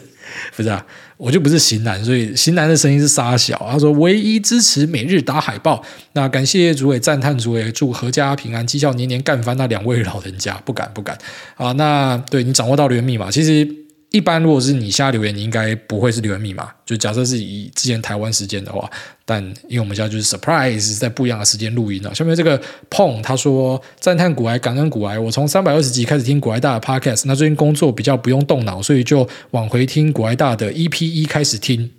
[0.56, 0.86] 不是啊，
[1.18, 3.58] 我就不是型男，所以型男的声音是沙小。
[3.72, 11.18] 他说唯一支持每日打海报，那感谢主委赞叹主委，祝阖家平安，绩效年年干翻那两位老人家，不敢不敢
[11.56, 11.72] 啊。
[11.74, 13.85] 那对你掌握到留言密码，其实。
[14.16, 16.70] 一般如果是你瞎留言，你应该不会是留言密码。
[16.86, 18.90] 就假设是以之前台湾时间的话，
[19.26, 22.16] 但因为我们现在就是 surprise，在不一样的时间录音了。
[22.16, 25.20] 下面这个碰他说赞叹古埃，感恩古埃。
[25.20, 31.92] 我从三百二十集开始听古埃大的 podcast，那最近工作比较不用动脑，所以就往回听古埃大的 EP 一开始听。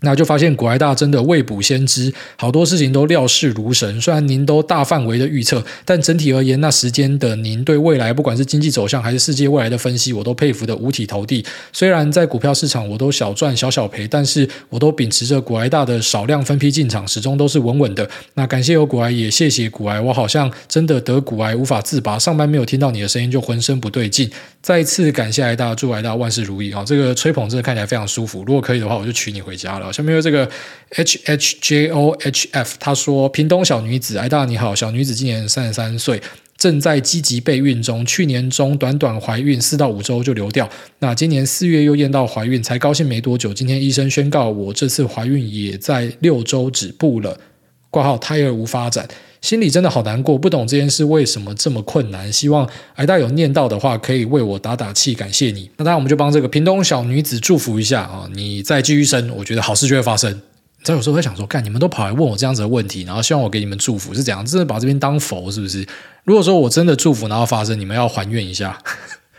[0.00, 4.00] 那就发现古埃大真的未卜先知，好多事情都料事如神。
[4.00, 11.44] 虽然您都大范围的预测，但整体而言，那时间的您对未来，不管是经济走向还是世界未来的分析，我都佩服得五体投地。
[11.72, 18.08] 虽然在股票市场我都小赚小小赔，但是我都秉持着古埃大的少量分批进场，始终都是稳稳的。
[18.34, 20.00] 那感谢有股癌，也谢谢股癌。
[20.00, 24.30] 我好像真的得股癌无法自拔，上班没有听到你的声音就浑身不对劲。
[24.62, 26.84] 再次感谢癌大，祝癌大万事如意啊！
[26.84, 28.44] 这个吹捧真的看起来非常舒服。
[28.44, 29.87] 如果可以的话，我就娶你回家了。
[29.92, 30.48] 下面有这个
[30.96, 36.20] H H J O H F，他说：“屏东小女子，哎大你好，小女子今年三十三岁，
[36.56, 38.04] 正在积极备孕中。
[38.06, 40.68] 去年中短短怀孕四到五周就流掉，
[41.00, 47.38] 那今年四月又验到怀孕，才高兴没多久，今天医生宣告我这次怀孕也在六周止步了，
[47.90, 49.08] 挂号胎儿无发展。”
[49.40, 52.32] 心里真的好难过，不懂这件事为什么这么困难。
[52.32, 55.70] 希望挨大有念到的话，可以为我打打气，感谢你。
[55.76, 58.28] 那当然，我们就帮这个屏东小女子祝福一下啊！
[58.34, 60.30] 你再继续生，我觉得好事就会发生。
[60.32, 64.44] 你知道有时候会想说，干你们都跑来问我这样子的问题，然后希望我给你们祝福是怎样？
[64.44, 65.86] 真的把这边当佛是不是？
[66.24, 68.78] 如果说我真的祝福然后发生，你们要还愿一下。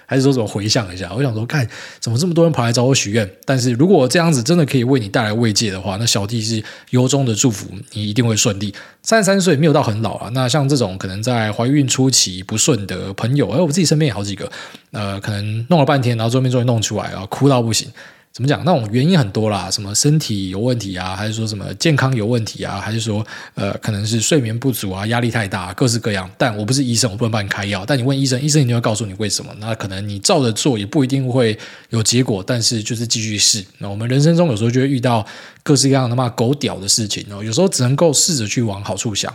[0.09, 1.13] 还是说怎么回想一下？
[1.15, 1.69] 我想说，看
[1.99, 3.29] 怎么这么多人跑来找我许愿。
[3.45, 8.73] 但是如果这样子真的可以为你带来慰藉的话，那小弟是由衷的祝福你一定会顺利。
[9.03, 10.27] 三十三岁没有到很老啊。
[10.33, 14.51] 那像这种可能在怀孕初期不顺的朋友，哎，我自己身边也好几个，
[14.89, 17.87] 呃，可能弄了半天，然后最后面终于弄出来啊，哭到不行。
[18.31, 18.63] 怎么讲？
[18.63, 26.29] 那种原因很多啦，什么身体有问题啊，还是说什么健康有问题啊，还是说呃，可能是睡眠不足啊，压力太大，各式各样。
[26.37, 27.83] 但我不是医生，我不能帮你开药。
[27.85, 29.53] 但你问医生，医生一定会告诉你为什么。
[29.59, 31.57] 那可能你照着做也不一定会
[31.89, 33.65] 有结果，但是就是继续试。
[33.79, 35.25] 那我们人生中有时候就会遇到
[35.63, 39.33] 各式各样的嘛狗屌的事情哦，有时候只能够试着去往好处想，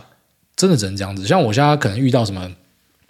[0.55, 1.27] 真的只能这样子。
[1.27, 2.49] 像我现在可能遇到什么。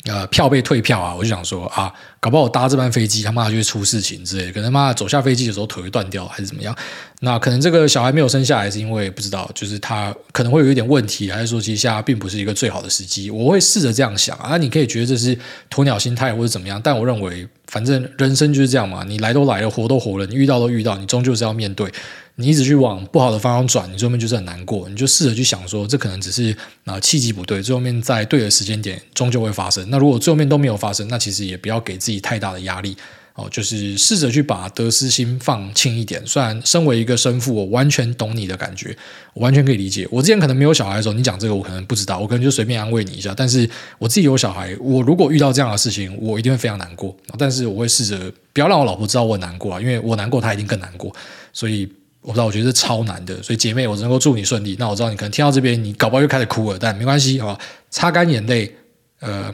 [0.06, 6.76] 呃，票被退票啊，我就想说啊，搞不好我搭这班飞机他妈就会出事情之类的，可能妈走下飞机的时候腿会断掉还是怎么样？
[7.22, 13.32] 那可能这个小孩没有生下来是因为不知道，就是他可能会有一点问题，还是说其实现在并不是一个最好的时机？
[13.32, 15.36] 我会试着这样想啊，你可以觉得这是
[15.72, 21.92] 鸵鸟心态或者怎么样，但我认为反正人生就是这样嘛，你来都来了，活都活了，你遇到都遇到，你终究是要面对。
[22.36, 24.90] 你一直去往不好的方向转，你最后面就是很难过。
[24.90, 29.88] 你就试着去想说，这可能只是啊契机不对，最后面在对的时间点终究会发生。
[29.90, 32.96] 那如果最后面都没有发生，那其实也不要给自己太大的压力。
[33.36, 36.26] 哦，就是试着去把得失心放轻一点。
[36.26, 38.96] 虽然身为一个生父，我完全懂你的感觉，
[39.34, 40.08] 我完全可以理解。
[40.10, 43.34] 我之前可能没有小孩的时候，你讲这个我可能不知道，我可能就随便安慰你一下。
[43.36, 43.70] 但是
[44.00, 47.14] 我自己有小孩，我如果遇到这样的事情，我一定会非常难过。
[47.38, 51.14] 但是我会试着不要让我老婆知道我难过啊，因为我难过，她一定更难过。
[51.52, 51.92] 所以。
[52.26, 54.76] 我知道，我觉得是超难的，所以姐妹，我只能够祝你顺利。
[54.80, 57.60] 那我知道你可能听到这边，你搞不好又开始哭了，但没关系，好吧？
[57.92, 58.76] 擦干眼泪。
[59.20, 59.54] 呃，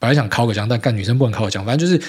[0.00, 2.02] 本来想靠个墙，但干女生不能靠个香，反正就是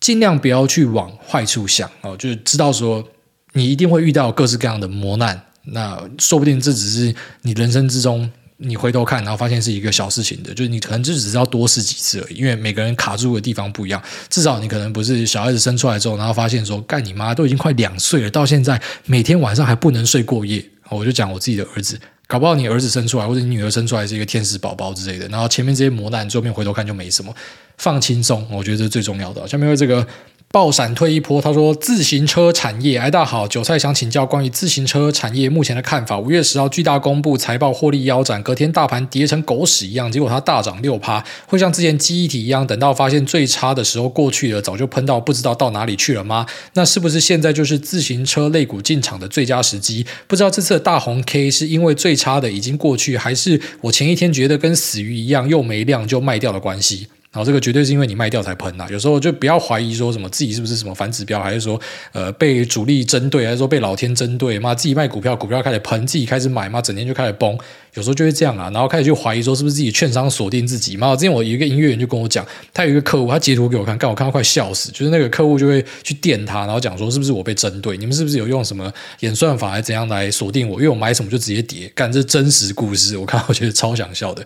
[0.00, 3.06] 尽量不要去往坏处想哦，就是知道说
[3.52, 8.30] 你一定会遇到各式各样的磨难，那说不定这只是你人生之中。
[8.64, 14.02] 你回头看，然后发现是一个小事情的，就是你可能就只是要多试几次而已，因为每个人卡住的地方不一样。
[14.30, 20.64] 至少你可能不是小孩子生出来之后，然后发现说，干你妈都已经快两岁了，到现在每天晚上还不能睡过夜。
[20.90, 27.34] 我就讲我自己的儿子，搞不好你儿子生出来或者你女儿生出来是一个天使宝宝之类的，然后前面这些磨难，最后面回头看就没什么，
[27.78, 29.46] 放轻松，我觉得这是最重要的。
[29.48, 30.06] 下面为这个。
[30.52, 36.18] 爆闪退一波，他说自行车产业，哎，大好，韭菜想请教关于自行车产业目前的看法。
[36.18, 46.44] 五月十号，巨大公布财报，获利腰斩，隔天大盘跌成狗屎一样，结果它大涨六趴，会像之前记忆体一样，等到发现最差的时候过去了，早就喷到不知道到哪里去了吗？
[46.74, 50.04] 那是不是现在就是自行车类股进场的最佳时机？
[50.26, 57.06] 不知道这次的大红 K 是因为最差的已经过去，还是我前一天觉得跟死鱼一样又没量就卖掉的关系？
[57.32, 61.80] 然后这个绝对是因为你卖掉才喷呐，有时候就不要怀疑说什么自己是不是什么反指标，还是说
[62.12, 67.58] 呃被主力针对，还是说被老天针对，妈自己卖股票，股票开始喷，自己开始买，妈整天就开始崩，
[67.94, 84.44] 有时候就会这样啊，然后开始就怀疑说是不是自己券商锁定自己，妈，之前我有一个音乐人就跟我讲，他有一个客户，他截图给我看，干我看到快笑死，就是那个客户就会去电他，然后讲说是不是我被针对，你们是不是有用什么演算法还怎样来锁定我，因为我买什么就直接跌，干这真实故事，我看我觉得超想笑的。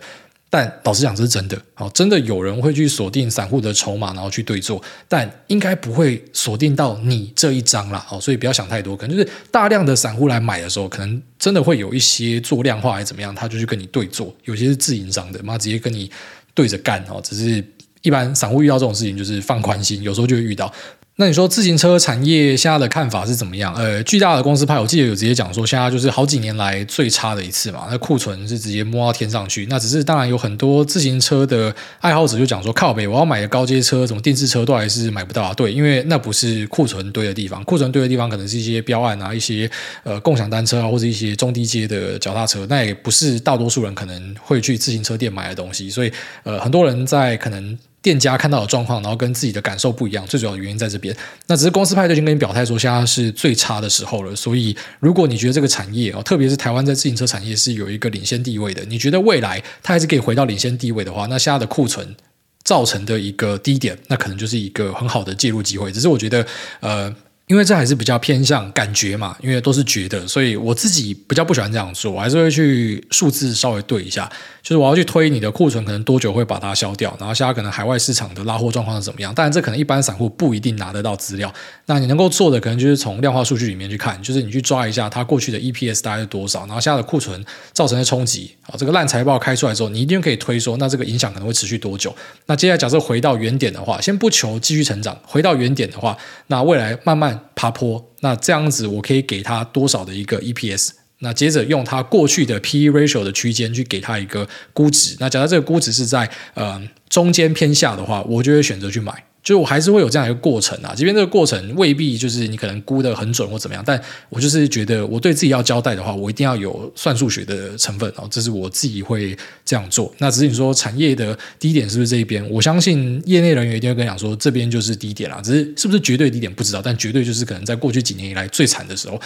[0.49, 1.61] 但老实讲，这是真的。
[1.73, 8.03] 好，真的有人会去锁定散户的筹码，然后去对做，但应该不会锁定到你这一张啦。
[8.07, 8.95] 好，所以不要想太多。
[8.95, 14.33] 可能就是大量的散户来买的时候，可能真的会有一些做量化还是怎么样，他就去跟你对做。
[14.45, 16.09] 有些是自营商的，妈直接跟你
[16.53, 17.19] 对着干哦。
[17.21, 17.63] 只是
[18.01, 20.73] 一般散户遇到这种事情，就是放宽心，有时候就会遇到。
[21.19, 23.73] 那你说自行车产业现在的看法是怎么样？
[23.73, 27.87] 呃，巨大的公司派，我记得有直接讲说，现在就是好几年来最差的一次嘛。
[27.89, 29.65] 那库存是直接摸到天上去。
[29.67, 35.51] 那只是当然有很多自行车的爱好者就讲说，靠北，我要买的高阶车，什么电视车都还是买不到啊。
[35.55, 39.67] 对，因为那不是库存堆的地方，库存堆的地方可能是一些标案啊，一些
[40.03, 45.89] 呃共享单车啊，或者一些中低阶的脚踏车，那也不是大多数人可能会去自行车店买的东西。
[45.89, 47.75] 所以呃，很多人在可能。
[48.07, 51.13] 店家看到的状况，然后跟自己的感受不一样，最主要的原因在这边。
[51.47, 54.33] 那只是公司派对已经跟你表态说，现在是最差的时候了。
[54.33, 62.15] 所以，如果你觉得这个产业哦，特别是台湾在自行车产业是有一个领先地位的，你觉得未来它还是可以回到领先地位的话，那现在的库存
[62.63, 65.91] 造成的一个低点，那可能就是一个很好的介入机会。
[65.91, 66.47] 只是我觉得，
[66.79, 67.13] 呃。
[67.47, 74.29] 因为这还是比较偏向感觉嘛，因为都是觉得，所以我自己比较不喜欢这样做，我还是会去数字稍微对一下，
[74.61, 81.53] 就是我要去推你的库存可能多久会把它消掉，然后现在可能海外市场的拉货状况是怎么样，当然这可能一般散户不一定拿得到资料，
[81.85, 92.13] 那你能够做的可能就是从量化数据里面去看，就是你去抓一下它过去的 EPS 大概是多少，然后现在的库存造成的冲击，啊，这个烂财报开出来之后，你一定可以推说，那这个影响可能会持续多久？
[92.47, 97.36] 那接下来假设回到原点的话，先不求继续成长，回到原点的话，那未来慢慢。
[97.55, 100.89] 爬坡，那这样子我可以给他多少的一个 EPS？
[101.19, 105.15] 那接着用他过去的 PE ratio 的区间去给他一个估值。
[105.19, 109.23] 那假如这个估值是在呃中间偏下的话，我就会选择去买。
[109.47, 119.33] 就我还是会有这样一个过程啊，即便这个过程未必就是你可能估得很准或怎么样，但我就是觉得我对自己要交代的话，我一定要有算数学的成分啊，这是我自己会
[119.63, 120.13] 这样做。
[120.17, 122.45] 那只是你说产业的低点是不是这一边？
[122.49, 129.17] 我相信业内人员一定会跟你讲说，这边就是低点啦，只是是不是绝对低点不知道，但绝对就是可能在过去几年以来最惨的时候。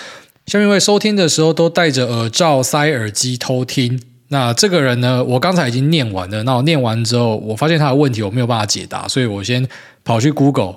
[0.45, 3.99] 下面一位收听的时候都戴着耳罩塞耳机偷听。
[4.33, 6.41] 那这个人呢，我刚才已经念完了。
[6.43, 9.67] 那我念完之后，我发现他的问题我没有办法解答，所以我先
[10.05, 10.75] 跑去 Google，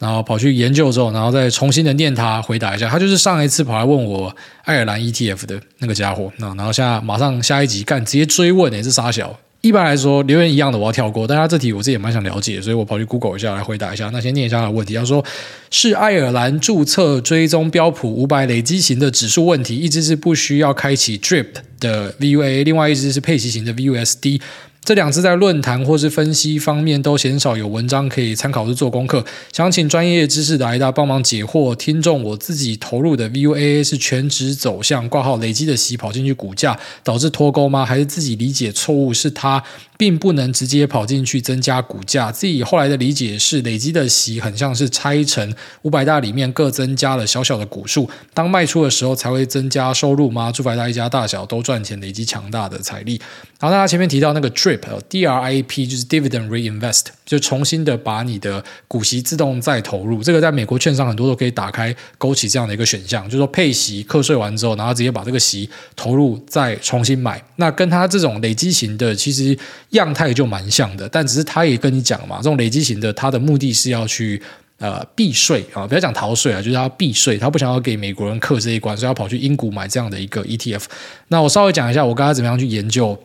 [0.00, 2.88] 然后跑去研究之后，然后再重新的念他回答一下。
[2.88, 6.32] 他就是上一次跑来问我爱尔兰 ETF 的那个家伙。
[6.38, 9.38] 那然后现在马上下一集干直接追问，也是杀小。
[9.62, 14.10] 一般来说，留言一样的我要跳过，但他这题我自己也蛮想了解，所以我跑去 Google 一下来回答一下。
[14.12, 15.24] 那先念一下他的问题，他说
[15.70, 21.46] 是爱尔兰注册追踪标普五百累积型的指数问题，一只是不需要开启 DRIP
[21.80, 24.40] 的 VUA，另外一只是配息型的 VUSD。
[24.86, 31.74] 这两次在论坛或是分析方面都鲜少有文章可以参考或做功课，想请专业知识的艾大帮忙解惑。
[31.74, 37.84] 听众，我自己投入的 VUAA 是全职走向挂号累积的洗跑进去股价，导致脱钩吗？
[37.84, 39.12] 还是自己理解错误？
[39.12, 39.60] 是他
[39.98, 42.32] 并不能直接跑进去增加股价。
[42.32, 50.52] 自己后来的理解是，累积的息很像是拆成五百大里面各增加了小小的股数，当卖出的时候才会增加收入吗？
[50.52, 53.20] 祝百大一家大小都赚钱，累积强大的财力。
[53.58, 60.22] 然后大家前面提到那个 DRIP，DRIP 就是 Dividend Reinvest，就重新的把你的股息自动再投入。
[60.22, 67.42] 这个在美国券商很多都可以打开勾起这样的一个选项，就是说配息课税完之后，然后直接把这个息投入再重新买。
[67.56, 69.56] 那跟它这种累积型的其实
[69.90, 74.40] 样态就蛮像的，但只是他也跟你讲嘛，这种累积型的他的目的是要去。
[74.78, 80.82] 呃，避税啊，不要讲逃税啊，就是他避税，他不想要给美国人克这一关，所以要跑去英股买这样的一个 ETF。
[81.28, 83.18] 那我稍微讲一下，我刚才怎么样去研究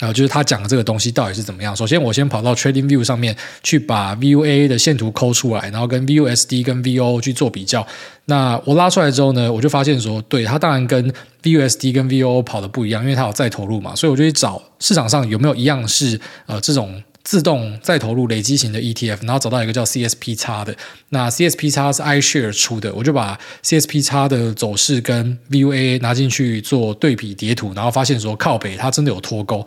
[0.00, 1.76] 然后，就是他讲的这个东西到底是怎么样。
[1.76, 7.86] 首先，我先跑到 TradingView 上面去把 VUA 的线图抠出来，然后跟 VUSD 跟 VOO 去做比较。
[8.24, 17.02] 那我拉出来之后呢，我就发现说，对，它当然跟 VUSD 跟 VOO 跑的不一样，因为它有再投入嘛，所以我就去找市场上有没有一样是呃这种。
[17.22, 20.74] 自动再投入累积型的 ETF，然后找到一个叫 CSP 叉的，
[21.10, 29.64] 那 CSP 叉是 iShare 出的，我就把 CSP 叉的走势跟 VUA 拿进去做对比叠图，然后发现说靠北它真的有脱钩。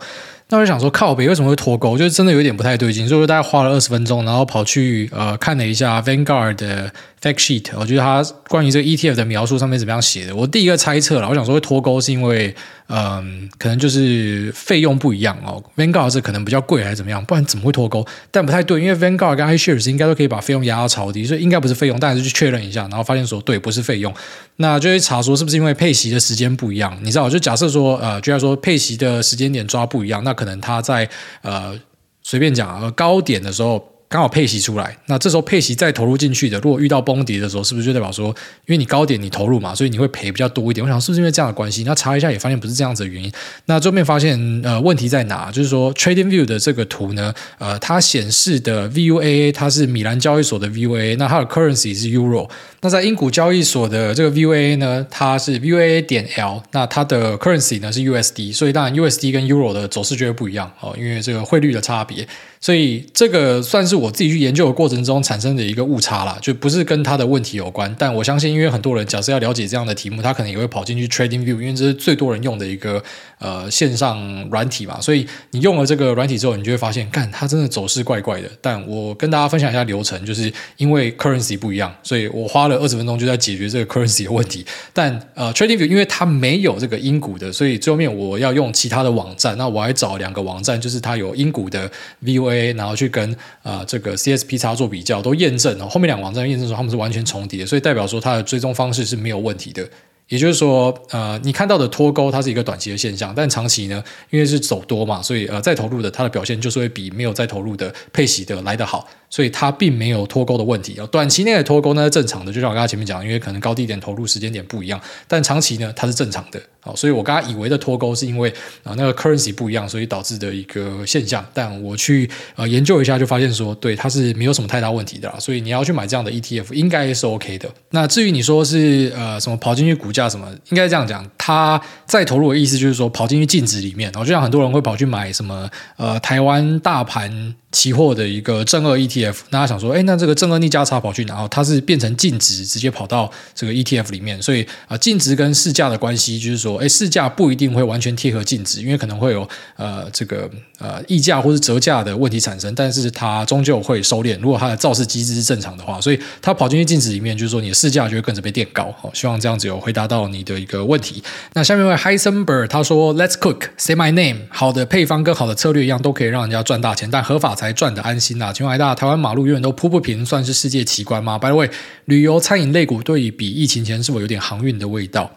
[0.50, 1.96] 那我就想说，靠北为什么会脱钩？
[1.96, 10.36] 就是真的有点不太对劲，所以我大概花了二十分钟，然后跑去呃看了一下 Vanguard 的 Fact Sheet，我觉得它关于这个 ETF 的描述上面怎么样写的。
[10.36, 12.54] 我第一个猜测了，我想说会脱钩是因为
[12.86, 18.06] 嗯、可能就是费用不一样哦，Vanguard 是可能比较贵还是怎么样，不然怎么会脱钩？
[18.30, 24.14] 但不太对，因为 Vanguard 跟 iShares 应该都可以把费用压到超低，所以应该不是费用，但还是去确认一下，然后发现说对，不是费用。
[24.56, 26.94] 那就会查说是不是因为配息的时间不一样？
[27.02, 31.08] 你知道，就假设说呃，就要说配息的时间点抓不一样，那可能它在
[31.42, 31.80] 呃
[32.22, 33.93] 随便讲呃高点的时候。
[34.14, 40.86] 刚好配息出来，那这时候配息再投入进去的，如果遇到崩跌的时候，是不是就代表说，因为你高点你投入嘛，所以你会赔比较多一点？
[40.86, 41.82] 我想是不是因为这样的关系？
[41.82, 43.28] 那查一下也发现不是这样子的原因。
[43.66, 45.50] 那最后面发现，呃，问题在哪？
[45.50, 52.48] 就是说，TradingView 的这个图呢，呃，它显示的 VUAA 它是米兰交易所的 VUAA，那它的 currency 是 Euro。
[52.82, 62.24] 那在英股交易所的这个 VUAA 呢，它是 VUAA 点 L，那它的 currency 呢是 USD，所以当然 USD 跟 Euro 的走势就会不一样哦，因为这个汇率的差别。
[62.64, 67.94] 所以这个算是我自己去研究的过程中产生的一个误差啦，就不是跟他的问题有关。
[67.98, 73.04] 但我相信，因为很多人假设要了解这样的题目，他可能也会跑进去 TradingView，因为这是最多人用的一个
[73.44, 74.18] 呃线上
[74.50, 74.98] 软体嘛。
[75.00, 78.48] 所以你用了这个软体之后，你就会发现，干它真的走势怪怪的。
[78.60, 84.64] 但我跟大家分享一下流程，就是因为 currency 不一样，所以我花了二十分钟就在解决这个 currency 的问题。
[84.92, 89.56] 但呃 TradingView 因为它没有这个英股的，所以最后面我要用其他的网站。
[89.58, 91.90] 那我还找两个网站，就是它有英股的
[92.22, 92.74] VOA，。
[92.74, 95.88] 然后去跟啊、这个 CSP 做比较，都验证了。
[95.88, 99.86] 后面两个网站验证说他们是完全重叠，所以代表说它的追踪方式是没有问题的。
[100.28, 109.06] 也就是说，呃，你看到的脱钩它是一个短期的现象，但长期呢，因为是走多嘛，所以呃再投入的它的表现就是会比没有再投入的配息的来得好。
[109.34, 118.48] 所以它并没有脱钩的问题啊，短期内的脱钩呢是正常的，就像我刚才前面讲，因为可能高低点投入时间点不一样，但长期呢它是正常的，啊，所以我刚才以为的脱钩是因为
[118.84, 127.68] 啊那个 currency 不一样，所以导致的一个现象，但我去呃研究一下就发现说，对，它是没有什么太大问题的啦，所以你要去买这样的 ETF 应该是 OK 的。
[127.90, 137.56] 那至于你说是呃什么跑进去股价什么，应该这样讲，它再投入的意思就是说跑进去净值里面，然后就像很多人会跑去买什么呃台湾大盘。
[137.74, 141.34] 期货的一个正二 ETF，那他想说，哎，那这个正二逆价差跑去哪？
[141.34, 144.40] 哦它是变成净值，直接跑到这个 ETF 里面。
[144.40, 149.46] 所以啊，净值跟市价的关系就是说，哎，市价不一定会完全贴合净值，因为可能会有
[149.76, 150.48] 呃这个
[150.78, 154.38] 呃溢价或是折价的问题产生，但是它终究会收敛。
[154.38, 158.94] 如果它的造势机制是正常的话，所以它跑进去净值里面，就是说你的市价就会跟着被垫高。
[159.00, 161.20] 好，希望这样子有回答到你的一个问题。
[161.54, 164.42] 那下面一位 Heisenberg 他说，Let's cook, say my name。
[164.48, 167.63] 好的配方跟好的策略一样，都可以让人家赚大钱，但合法才。
[167.64, 171.70] 才赚的安心啦、请问来大，台湾马路永远都铺不平，算是世界奇观吗？By the way，
[172.04, 175.30] 旅游餐饮类股对比疫情前是否有点航运的味道？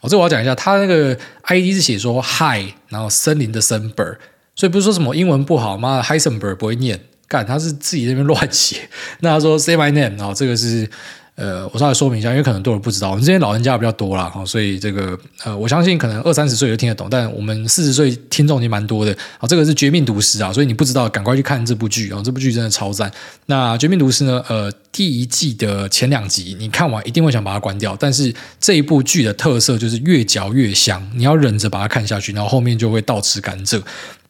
[0.00, 4.16] 哦，这我要讲一下，他那个 ID 是写说 Hi，然后森林的森 bird，
[4.54, 8.88] 所以不是说什么英文不好吗？Heisenberg 不会念，干他是自己那边乱写。
[9.20, 10.88] 那他说 Say my name，然后这个是。
[11.36, 19.14] 呃，我稍微说明一下，因为可能多人不知道，我们这边老人家比较多啦，所以这个呃，我相信可能二三十岁就听得懂，但我们四十岁听众已经蛮多的。
[19.38, 23.12] 好，这个是《绝命毒师》啊，所以你不知道，赶快去看这部剧啊，这部剧真的超赞。
[23.44, 33.82] 那《绝命毒师》呢，呃，第一季的前两集你看完一定会想把它关掉，但是这一部剧的特色就是越嚼越香，你要忍着把它看下去，然后后面就会倒吃甘蔗。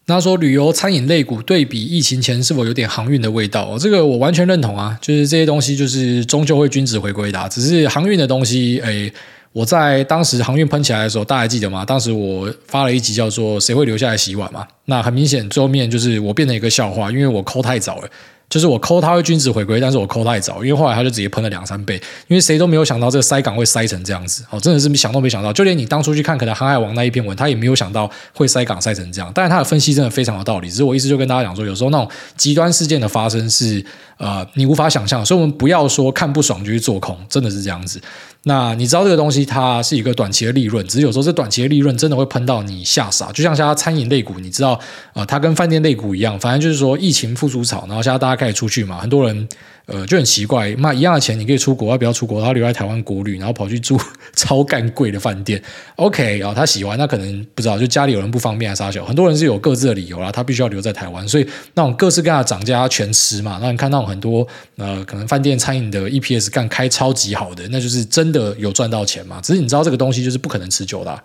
[0.07, 3.77] 那说旅游餐饮类股对比疫情前是否有点航运的味道？
[3.77, 9.13] 这个我完全认同啊，就是这些东西就是终究会均值回归的，只是航运的东西，哎。
[9.57, 11.83] 我在当时航运喷起来的时候，大家还记得吗？
[11.83, 14.67] 当时我发了一集叫做“谁会留下来洗碗”嘛。
[14.85, 18.09] 那很明显，最后面就是我变成一个笑话，因为我抠太早了。
[18.51, 21.97] 就是我抠它会均值回归，但是我抠太早，因为后来它就直接喷了两三倍。
[22.29, 25.51] 因为谁都没有想到这个塞港会塞成这样子，哦，真的是想都没想到。
[25.51, 29.33] 就连你当初去看可能航海王那一篇文，他也没有想到会塞港塞成这样。
[29.35, 30.69] 但是他的分析真的非常有道理。
[30.69, 33.85] 只是我意思就跟大家讲说，有时候那种极端事件的发生是
[34.19, 38.01] 呃你无法想象，所以我们不要说看不爽就去做空，真的是这样子。
[38.49, 43.33] 那你知道这个东西它是一个短期的利润，只是有时候这短期的利润真的会喷到你吓傻。
[43.33, 44.79] 就像现在餐饮类股，你知道，
[45.15, 49.49] 呃，它跟饭店类股一样，反正就是说疫情复苏潮，然后现在大家开始出去嘛，很多人。
[49.87, 52.43] 呃，就很奇怪，那一样的钱你可以出国，要不要出国？
[52.43, 53.97] 他留在台湾国旅，然后跑去住
[54.35, 55.63] 超干贵的饭店。
[55.95, 59.05] OK 啊、他喜欢，那可能不知道，就家里有人不方便啊啥小。
[59.05, 63.61] 很多人是有各自的理由啦，他必须要留在台湾，所以那种各式各样的涨价全吃嘛。
[63.63, 64.45] 那你看那种很多
[64.77, 69.41] 呃，可能饭店餐饮的 EPS 干开超级好的，那就是真的有赚到钱嘛。
[69.41, 71.23] 只是你知道这个东西就是不可能持久的、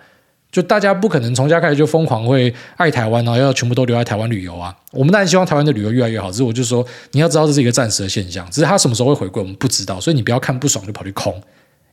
[0.52, 4.76] 就大家不可能从家开始就疯狂会爱台湾，然后要全部都留在台湾旅游啊！
[4.92, 11.42] 我们当然希望台湾的旅游越来越好，只是我就说你要知道这是一个暂时的现象，只是它什么时候会回归我们不知道，所以你不要看不爽就跑去空。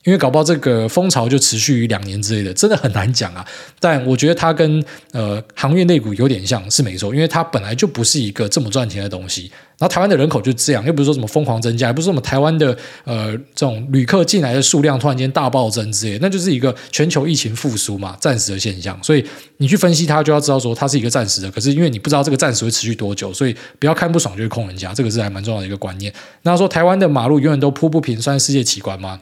[0.09, 3.47] 因为搞不好这个风潮就持续于两年之类的，真的很难讲啊。
[3.79, 4.83] 但我觉得它跟
[5.13, 9.53] 呃航运类股有点像是没错，因为它本来就不是一个这么赚钱的东西。
[9.77, 18.99] 然后台湾的人口就这样，又不是说什么疯狂增加，也不是说我们台湾的呃这种旅客进来的数量突然间大暴增之类，那就是一个全球疫情复苏嘛，暂时的现象。
[19.05, 19.23] 所以
[19.59, 21.51] 你去分析它，就要知道说它是一个暂时的。
[21.51, 26.11] 可是因为你不知道这个暂时会持续多久，所以不要看不爽就去空人家，这个是还蛮重要的一个观念。
[26.45, 29.21] 那说台湾的马路永远都铺不平，算世界奇观吗？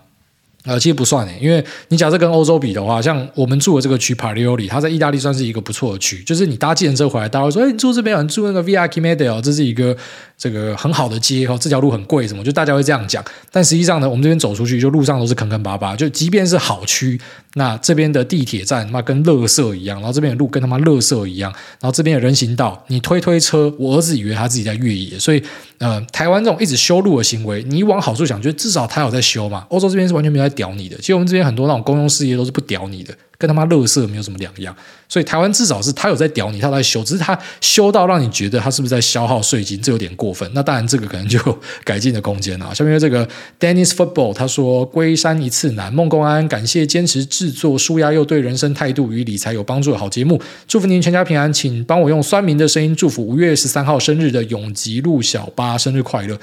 [0.67, 6.23] 呃，其实不算诶，因为你假设跟欧洲比的话，像我们住的这个区 Parlioli，它在意大利算是一个不错的区。
[6.25, 9.97] 就是你搭计程车回来，大家会说，哎，你住这边，你住那个 Via Cimede 哦这是一个
[10.37, 13.25] 这个很好的街哈，这条路很贵，什么，就大家会这样讲。
[13.53, 17.21] 但实际上呢，我们这边走出去，就路上都是坑坑巴巴，就即便是好区，
[17.59, 21.51] 那这边的地铁站他妈跟垃圾一样，然后这边的路跟他妈垃圾一样，
[21.81, 25.43] 然后这边的人行道，你推推车，我儿子以为他自己在越野，所以。
[25.79, 29.67] 呃，台湾这种一直修路的行为，你往好处想，就至少他有在修嘛。
[29.69, 33.15] 欧洲这边是完全没有在屌你的，其实我们这边很多那种公用事业都是不屌你的。
[33.39, 34.75] 跟他妈垃圾没有什么两样，
[35.09, 40.51] 所以台湾至少是他有在屌你，他在修，只是他修到让你觉得他是不是在消耗税金，这有点过分。
[40.55, 41.39] 那当然，这个可能就
[41.85, 42.73] 改进的空间啊。
[42.73, 43.29] 下面这个
[43.61, 51.53] Dennis Football 他说：“龟山一次难，孟公安感谢坚持制作舒压又对人生态度与理财有帮助的好节目，祝福您全家平安。
[51.53, 56.39] 请帮我用酸民的声音祝福五月十三号生日的永吉路小八生日快乐。”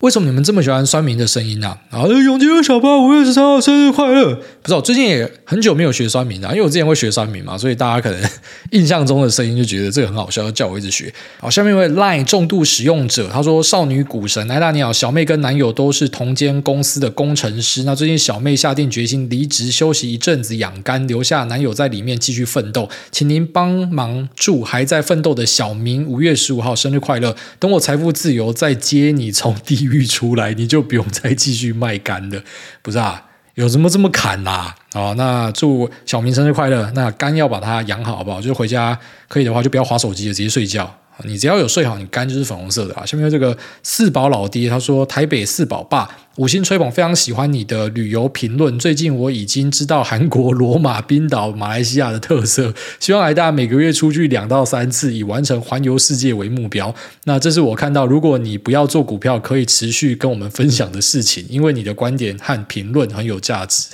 [0.00, 1.78] 为什么你们这么喜欢酸民的声音呢？
[1.90, 4.34] 啊，永吉小八五月十三号生日快乐！
[4.60, 8.30] 不是，我最近也很久没有学酸民了，因为我之前会学酸民嘛，所以大家可能
[8.72, 11.12] 印象中的声音就觉得这个很好笑，要叫我一直学。
[11.38, 17.84] 好，下面一位 Line 重度使用者，他说：“少女股神，来大你好，小妹跟男友都是同间公司的工程师。
[17.84, 22.90] 那最近小妹下定决心离职，休息一阵子养肝，留下男友在里面继续奋斗。
[23.10, 27.34] 请您帮忙祝还在奋斗的小明五月十五号生日快乐。
[27.58, 32.42] 等我财富自由，再接你从地狱。”欲出来，你就不用再继续卖肝了，
[32.82, 33.22] 不是啊？
[33.54, 34.74] 有什么这么砍啦？
[34.92, 36.90] 啊，哦，那祝小明生日快乐。
[36.96, 38.40] 那肝要把它养好，好不好？
[38.40, 40.92] 就是回家可以的话，就不要划手机了，直接睡觉。
[41.22, 43.06] 你只要有睡好，你肝就是粉红色的啊。
[43.06, 48.76] 下面这个四宝老爹他说：“台北四宝爸五星吹捧，非常喜欢你的旅游评论。
[48.78, 56.92] 最近我已经知道韩国、罗马、冰岛、马来西亚的特色，希望来大家每个月出去两到三次，以完成环游世界为目标。
[57.24, 63.90] 那这是我看到，如果你不要做股票，可以持续跟我们分享的事情，因为你的观点和评论很有价值。”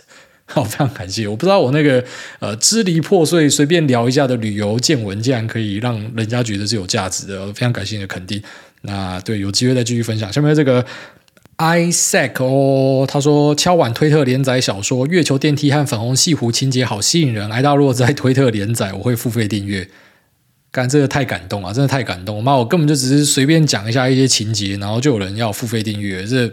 [0.53, 1.29] 好，非常感谢。
[1.29, 2.05] 我不知道我那个
[2.41, 8.43] 呃支离破碎随便聊一下的旅游见闻，竟然可以让人家觉得是有价值的，非常感谢你的肯定。
[8.83, 10.33] 那对，有机会再继续分享。
[10.33, 10.85] 下面这个
[11.59, 17.49] Isaac 哦，他说敲碗推特连载小说《月球电梯》和粉红西湖情节好吸引人。
[17.49, 19.89] 挨大若在推特连载，我会付费订阅。
[20.73, 22.43] 干，真的太感动了，真的太感动。
[22.43, 26.51] 妈，我根本就只是随便讲一下一些情节，然后就有人要付费订阅，这。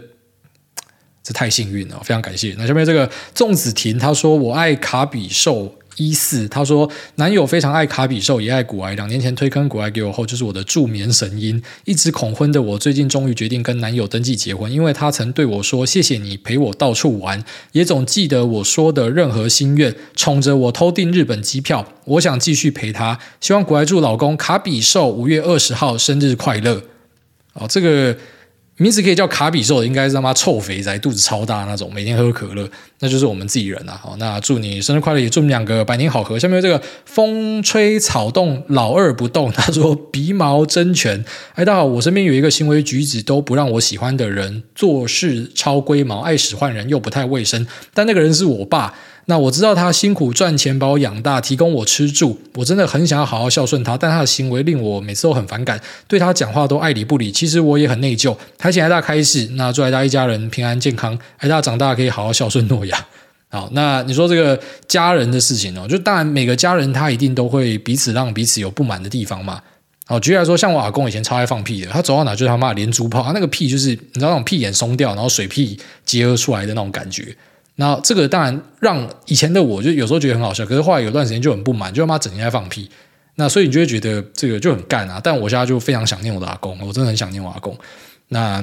[1.28, 2.54] 这太幸运了，非常感谢。
[2.56, 8.94] 那下面这个粽子婷，他说我爱卡比兽一四，他说男友非常爱卡比兽，也爱古埃。
[8.94, 11.62] 两年前推坑古埃给我后，就是我的助眠神音。
[11.84, 21.86] 一直恐婚的我，最近终于决定跟男友登记结婚，因为他曾对我说：“谢谢你陪我到处玩，也总记得我说的任何心愿，宠着我偷订日本机票。
[22.06, 26.82] 我想继续陪他，希望古埃祝老公卡比兽五月二十号生日快乐。”
[27.52, 28.16] 哦，这个。
[28.78, 32.68] 名字可以叫卡比兽的，应该是他妈臭肥宅，肚子超大那种，每天喝可乐，
[33.00, 33.98] 那就是我们自己人啊。
[34.00, 36.38] 好，那祝你生日快乐，也祝你两个百年好合。
[36.38, 39.50] 下面这个风吹草动，老二不动。
[39.50, 41.24] 他说鼻毛真全。
[41.54, 47.66] 哎，大家好，我身边有一个行为举止都不让我喜欢的人，做事超龟毛，爱使唤人，又不太卫生。
[47.92, 48.94] 但那个人是我爸。
[49.30, 57.30] 那我知道他辛苦赚钱把我养大，提供我吃住，我真的很想要好好孝顺他，但他的行为令我每次都很反感，对他讲话都爱理不理。
[57.30, 58.34] 其实我也很内疚。
[58.58, 63.06] 还请爱大开示，那祝爱大一家人平安健康，爱大长大可以好好孝顺诺亚。
[63.52, 69.60] 好，那你说这个家人的事情哦，就当然每个家人他一定都会彼此让彼此有不满的地方嘛。
[70.06, 77.36] 好，举例来说，像我阿公以前超爱放屁的，他走到哪就是他妈连珠炮，他那个屁就是你知道那种屁眼松掉，然后水屁结合出来的那种感觉。
[77.80, 82.90] 那这个当然让以前的我就有时候觉得很好笑，可是后来有段时间就很不满，就他妈整天在放屁。
[83.36, 85.20] 那所以你就会觉得这个就很干啊。
[85.22, 87.78] 但我现在就非常想念我的阿公，我真的很想念我阿公。
[88.28, 88.60] 那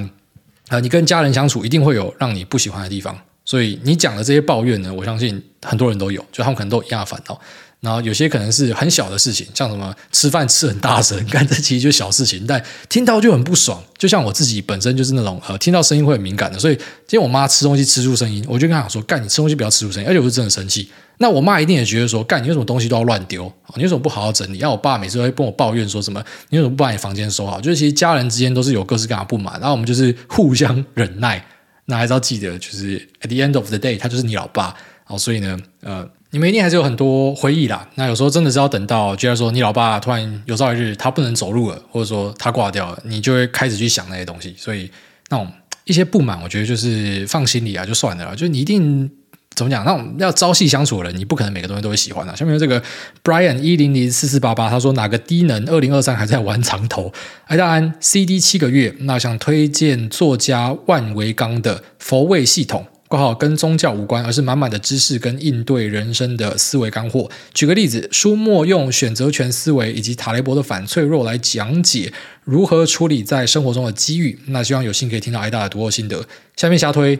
[0.68, 7.40] 啊、你跟家人相处一定会有让你不喜欢的地方，所以你讲的这些抱怨呢，我相信很多人都有，就他们可能都一样的烦恼。
[7.80, 13.82] 然后有些可能是很小的事情，像什么吃饭吃很大声， 干这其实就小事情，但听到就很不爽。
[13.96, 20.90] 就像我自己本身就是那种呃听到声音会很敏感的，所以今天我妈吃东西吃出声音，我就跟她讲说：“干，你吃东西不要吃出声音。”而且我是真的生气。
[21.18, 23.50] 那我妈一定也觉得说：“干，你为什么东西都要乱丢？
[23.76, 31.42] 你为什么不好好整理？”然后我爸每次都会跟我抱怨说什么：“你为什么不把你房间收好？”就是其实家人之间都是有各式各样的不满，然后我们就是互相忍耐。
[31.86, 34.74] 那还是要记得，就是 at the end of the day，他就是你老爸。
[35.04, 36.06] 好，所以呢，呃。
[36.36, 37.88] 你们一定还是有很多回忆啦。
[37.94, 44.54] 那有时候真的是要等到，觉得说你老爸突然有朝一日他不能走路了，或者说他挂掉了，你就会开始去想那些东西。
[44.58, 44.90] 所以
[45.30, 45.50] 那种
[45.84, 48.34] 一些不满，我觉得就是放心里啊，就算了啦。
[48.34, 49.10] 就你一定
[49.54, 52.36] 怎么讲，那种要朝夕相处的人，你不可能每个东西都会喜欢的。
[52.36, 52.82] 下面这个
[53.24, 57.10] Brian 一零零四四八八，他说哪个低能二零二三还在玩长头？
[57.46, 62.86] 艾大安 CD 七个月，那想推荐作家万维钢的佛位系统。
[63.08, 67.30] 括号跟宗教无关，而是满满的知识跟应对人生的思维干货。
[67.54, 72.12] 举个例子，书末用选择权思维以及塔雷伯的反脆弱来讲解
[72.44, 74.38] 如何处理在生活中的机遇。
[74.46, 76.26] 那希望有幸可以听到艾大的读后心得。
[76.56, 77.18] 下面瞎推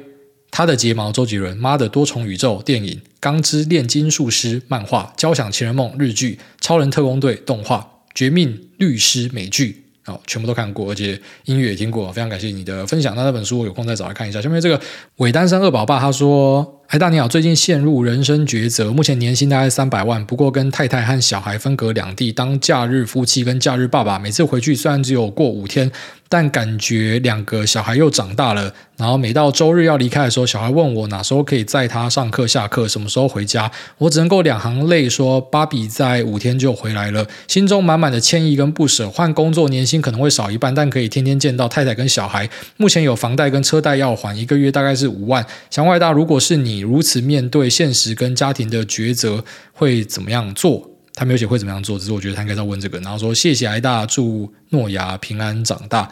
[0.50, 9.85] 他的睫毛，周杰伦，妈的多重宇宙电影，钢之炼金术师漫画，交响情人梦日剧，超人特工队动画，绝命律师美剧。
[10.06, 13.14] 好，全部都看过，而且音乐也听过，非常感谢你的分享。
[13.14, 14.40] 那那本书我有空再找来看一下。
[14.40, 14.80] 下面这个
[15.16, 16.72] 伪单身二宝爸他说。
[16.88, 25.90] 哎，大你好，最近陷入人生抉择，目前年薪大概三百万，不过跟太太和小孩分隔两地，当假日夫妻跟假日爸爸，每次回去虽然只有过五天，
[26.28, 28.72] 但感觉两个小孩又长大了。
[28.96, 39.10] 然后每到周日要离开的时候，小孩问我哪时候可以载他上课下课，什么时候回家，我只能够两行泪说：“芭比在五天就回来了。”心中满满的歉意跟不舍。
[39.10, 42.48] 换工作年薪可能会少一半，但可以天天见到太太跟小孩。
[42.78, 45.44] 目前有房贷跟车贷要还，一个月大概是五万。
[45.68, 46.75] 想问大，如果是你？
[46.76, 50.90] 你如此面对现实跟家庭的抉择会怎么样做？
[51.14, 53.00] 他没有写会怎么样做，只是我觉得他应该在问这个。
[53.00, 56.06] 然后说谢谢挨大，祝诺亚平安长大。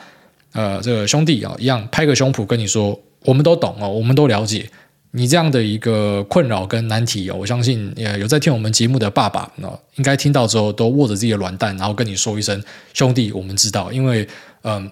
[0.53, 4.71] 呃，这个兄弟啊，一样拍个胸脯跟你说，我们都懂哦，我们都了解
[5.11, 7.37] 你这样的一个困扰跟难题哦。
[7.39, 12.59] 我相信呃有在听我们节目的爸爸，那应该听到之后都握着自己的软蛋，然后跟你说一声
[12.95, 14.27] 兄弟，我们知道，因为
[14.63, 14.91] 嗯。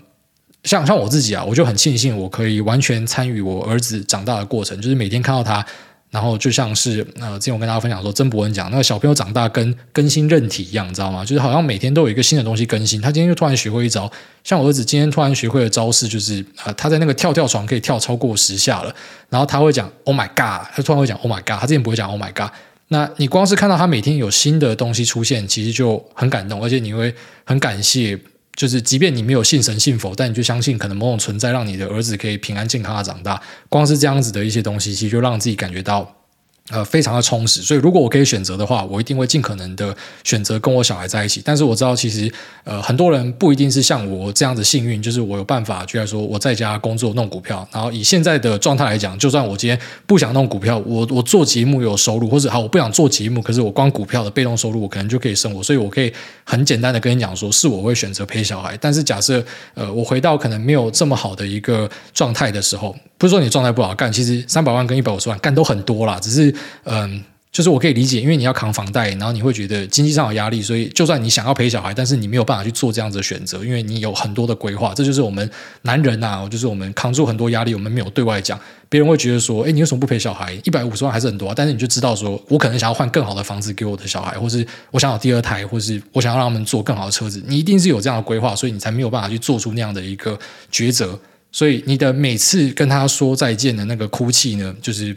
[0.65, 5.65] 像像我自己啊，我就很庆幸我可以完全参与我儿子长大的过程，就是每天看到他，
[6.11, 11.25] 然后就像是呃，之前我跟大家分享说，曾博文讲那个小朋友长大跟更新韧体一样，你知道吗？
[11.25, 13.01] 就是好像每天都有一个新的东西更新。
[13.01, 14.09] 他今天就突然学会一招，
[14.45, 18.95] 像我儿子今天突然学会的招式，就是呃，他在那个跳跳床可以跳超过十下了，
[19.31, 22.53] 然后他会讲 Oh my God，他突然会讲 Oh my God，他之前不会讲 Oh my God。
[22.89, 27.13] 那你光是看到他每天有新的东西出现，其实就很感动，而且你会
[27.45, 28.17] 很感谢。
[28.55, 33.40] 就是，即便你没有信神信佛，但你就相信可能某种存在，让你的儿子可以平安健康的长大。
[33.68, 36.22] 光是这样子的一些东西，其实就让自己感觉到。
[36.71, 41.43] 呃，非常的充实，所以如果我可以选择的话，我一定会尽可能的选择跟我小孩在一起。
[41.45, 42.33] 但是我知道，其实
[42.63, 47.69] 呃，很多人不一定是像我这样子幸运，就是我有办法，居然说我在家工作弄股票。
[47.73, 55.61] 然后以现在的状态来讲，就算我今天不想弄股票，我我做节目有收入，或者好，我不想做节目，可是我光股票的被动收入，我可能就可以生活。
[55.61, 56.13] 所以我可以
[56.45, 58.79] 很简单的跟你讲说，是我会选择陪小孩。
[58.81, 59.45] 但是假设
[59.75, 62.95] 呃，我回到可能没有这么好的一个状态的时候。
[63.23, 66.18] 不是说你状态不好干，其实三百万跟一百五十万干都很多啦。
[66.20, 66.53] 只是，
[66.83, 74.93] 嗯，就是我可以理解，因为你要扛房贷，然后你会觉得经济上有压力，所以就算你想要陪小孩，但是你没有办法去做这样子的选择，因为你有很多的规划。
[74.93, 75.49] 这就是我们
[75.83, 78.59] 男人呐，就是我们扛住很多压力，我们没有对外讲，
[78.89, 80.53] 别人会觉得说，哎，你为什么不陪小孩？
[80.64, 90.37] 一百五十万还是很多啊，但是你就知道说，我可能想要换更好的房子给我的小孩，或是我想要第二胎，或是我想要让他们坐更好的车子，你一定是有这样的规划，所以你才没有办法去做出那样的一个
[90.73, 91.16] 抉择。
[91.53, 95.14] 所以你的每次跟他说再见的那个哭泣呢，就是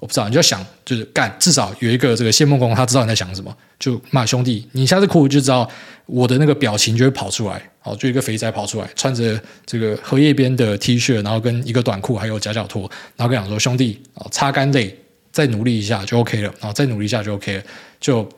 [0.00, 5.70] 我不知道，你就要想，就是干，至少有一个这个谢梦工，他知道你在想什么，就骂兄弟，你下次哭就知道
[6.06, 14.96] 我的那个表情就会跑出来，哦，就一个肥仔跑出来，穿着这个荷叶边的 T 恤，然后跟一个短裤，还有夹脚拖，然后跟你讲说兄弟哦，擦干泪，
[15.30, 17.62] 再努力一下就 OK 了，然后再努力一下就 OK 了，
[18.00, 18.28] 就。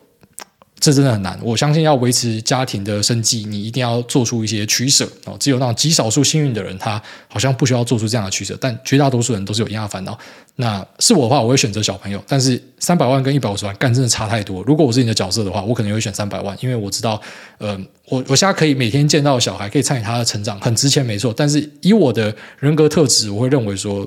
[0.77, 5.35] 这真的很难，我相信要维持家庭的生计，你一定要做出一些取舍哦。
[5.39, 10.15] 只有那种极少数幸运的人，他好像不需要做出这样的取舍，但绝大多数人都是有一样的烦恼。
[10.57, 12.21] 那是我的话，我会选择小朋友。
[12.27, 14.61] 但是三百万跟一百五十万，干真的差太多。
[14.63, 17.19] 如果我是你的角色的话，我可能会选三百万，因为我知道，
[17.57, 21.33] 呃，我我现在可以每天见到小孩，可以参与他的成长，很值钱，没错。
[21.35, 24.05] 但是以我的人格特质，我会认为说，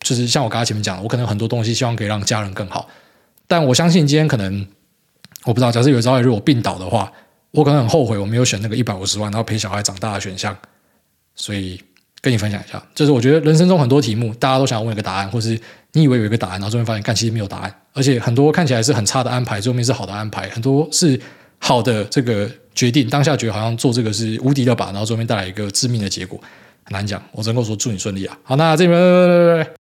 [0.00, 2.88] 就是像我刚才前面讲的，我可能很多东西希望可以让家人更好。
[3.46, 4.66] 但我相信今天可能。
[5.46, 7.10] 我不知道，假设有朝一日我病倒的话，
[7.52, 10.54] 我可能很后悔我没有选那个一百五十万然后陪小孩长大的选项。
[11.36, 11.80] 所以
[12.20, 15.58] 跟你分享一下，就是我觉得人生中很多题目，大家都想要问一个答案，或是
[15.92, 21.20] 你以为有一个答案，然后最后发现，干其实没有答案，而且很多看起来是很差的安排，最后面是好的安排，很多是
[21.58, 26.40] 好的这个决定，当下觉得好像做这个是无敌的吧，然后最后面带来一个致命的结果，
[26.84, 27.22] 很难讲。
[27.32, 28.36] 我只能够说祝你顺利啊！
[28.42, 29.85] 好，那这边。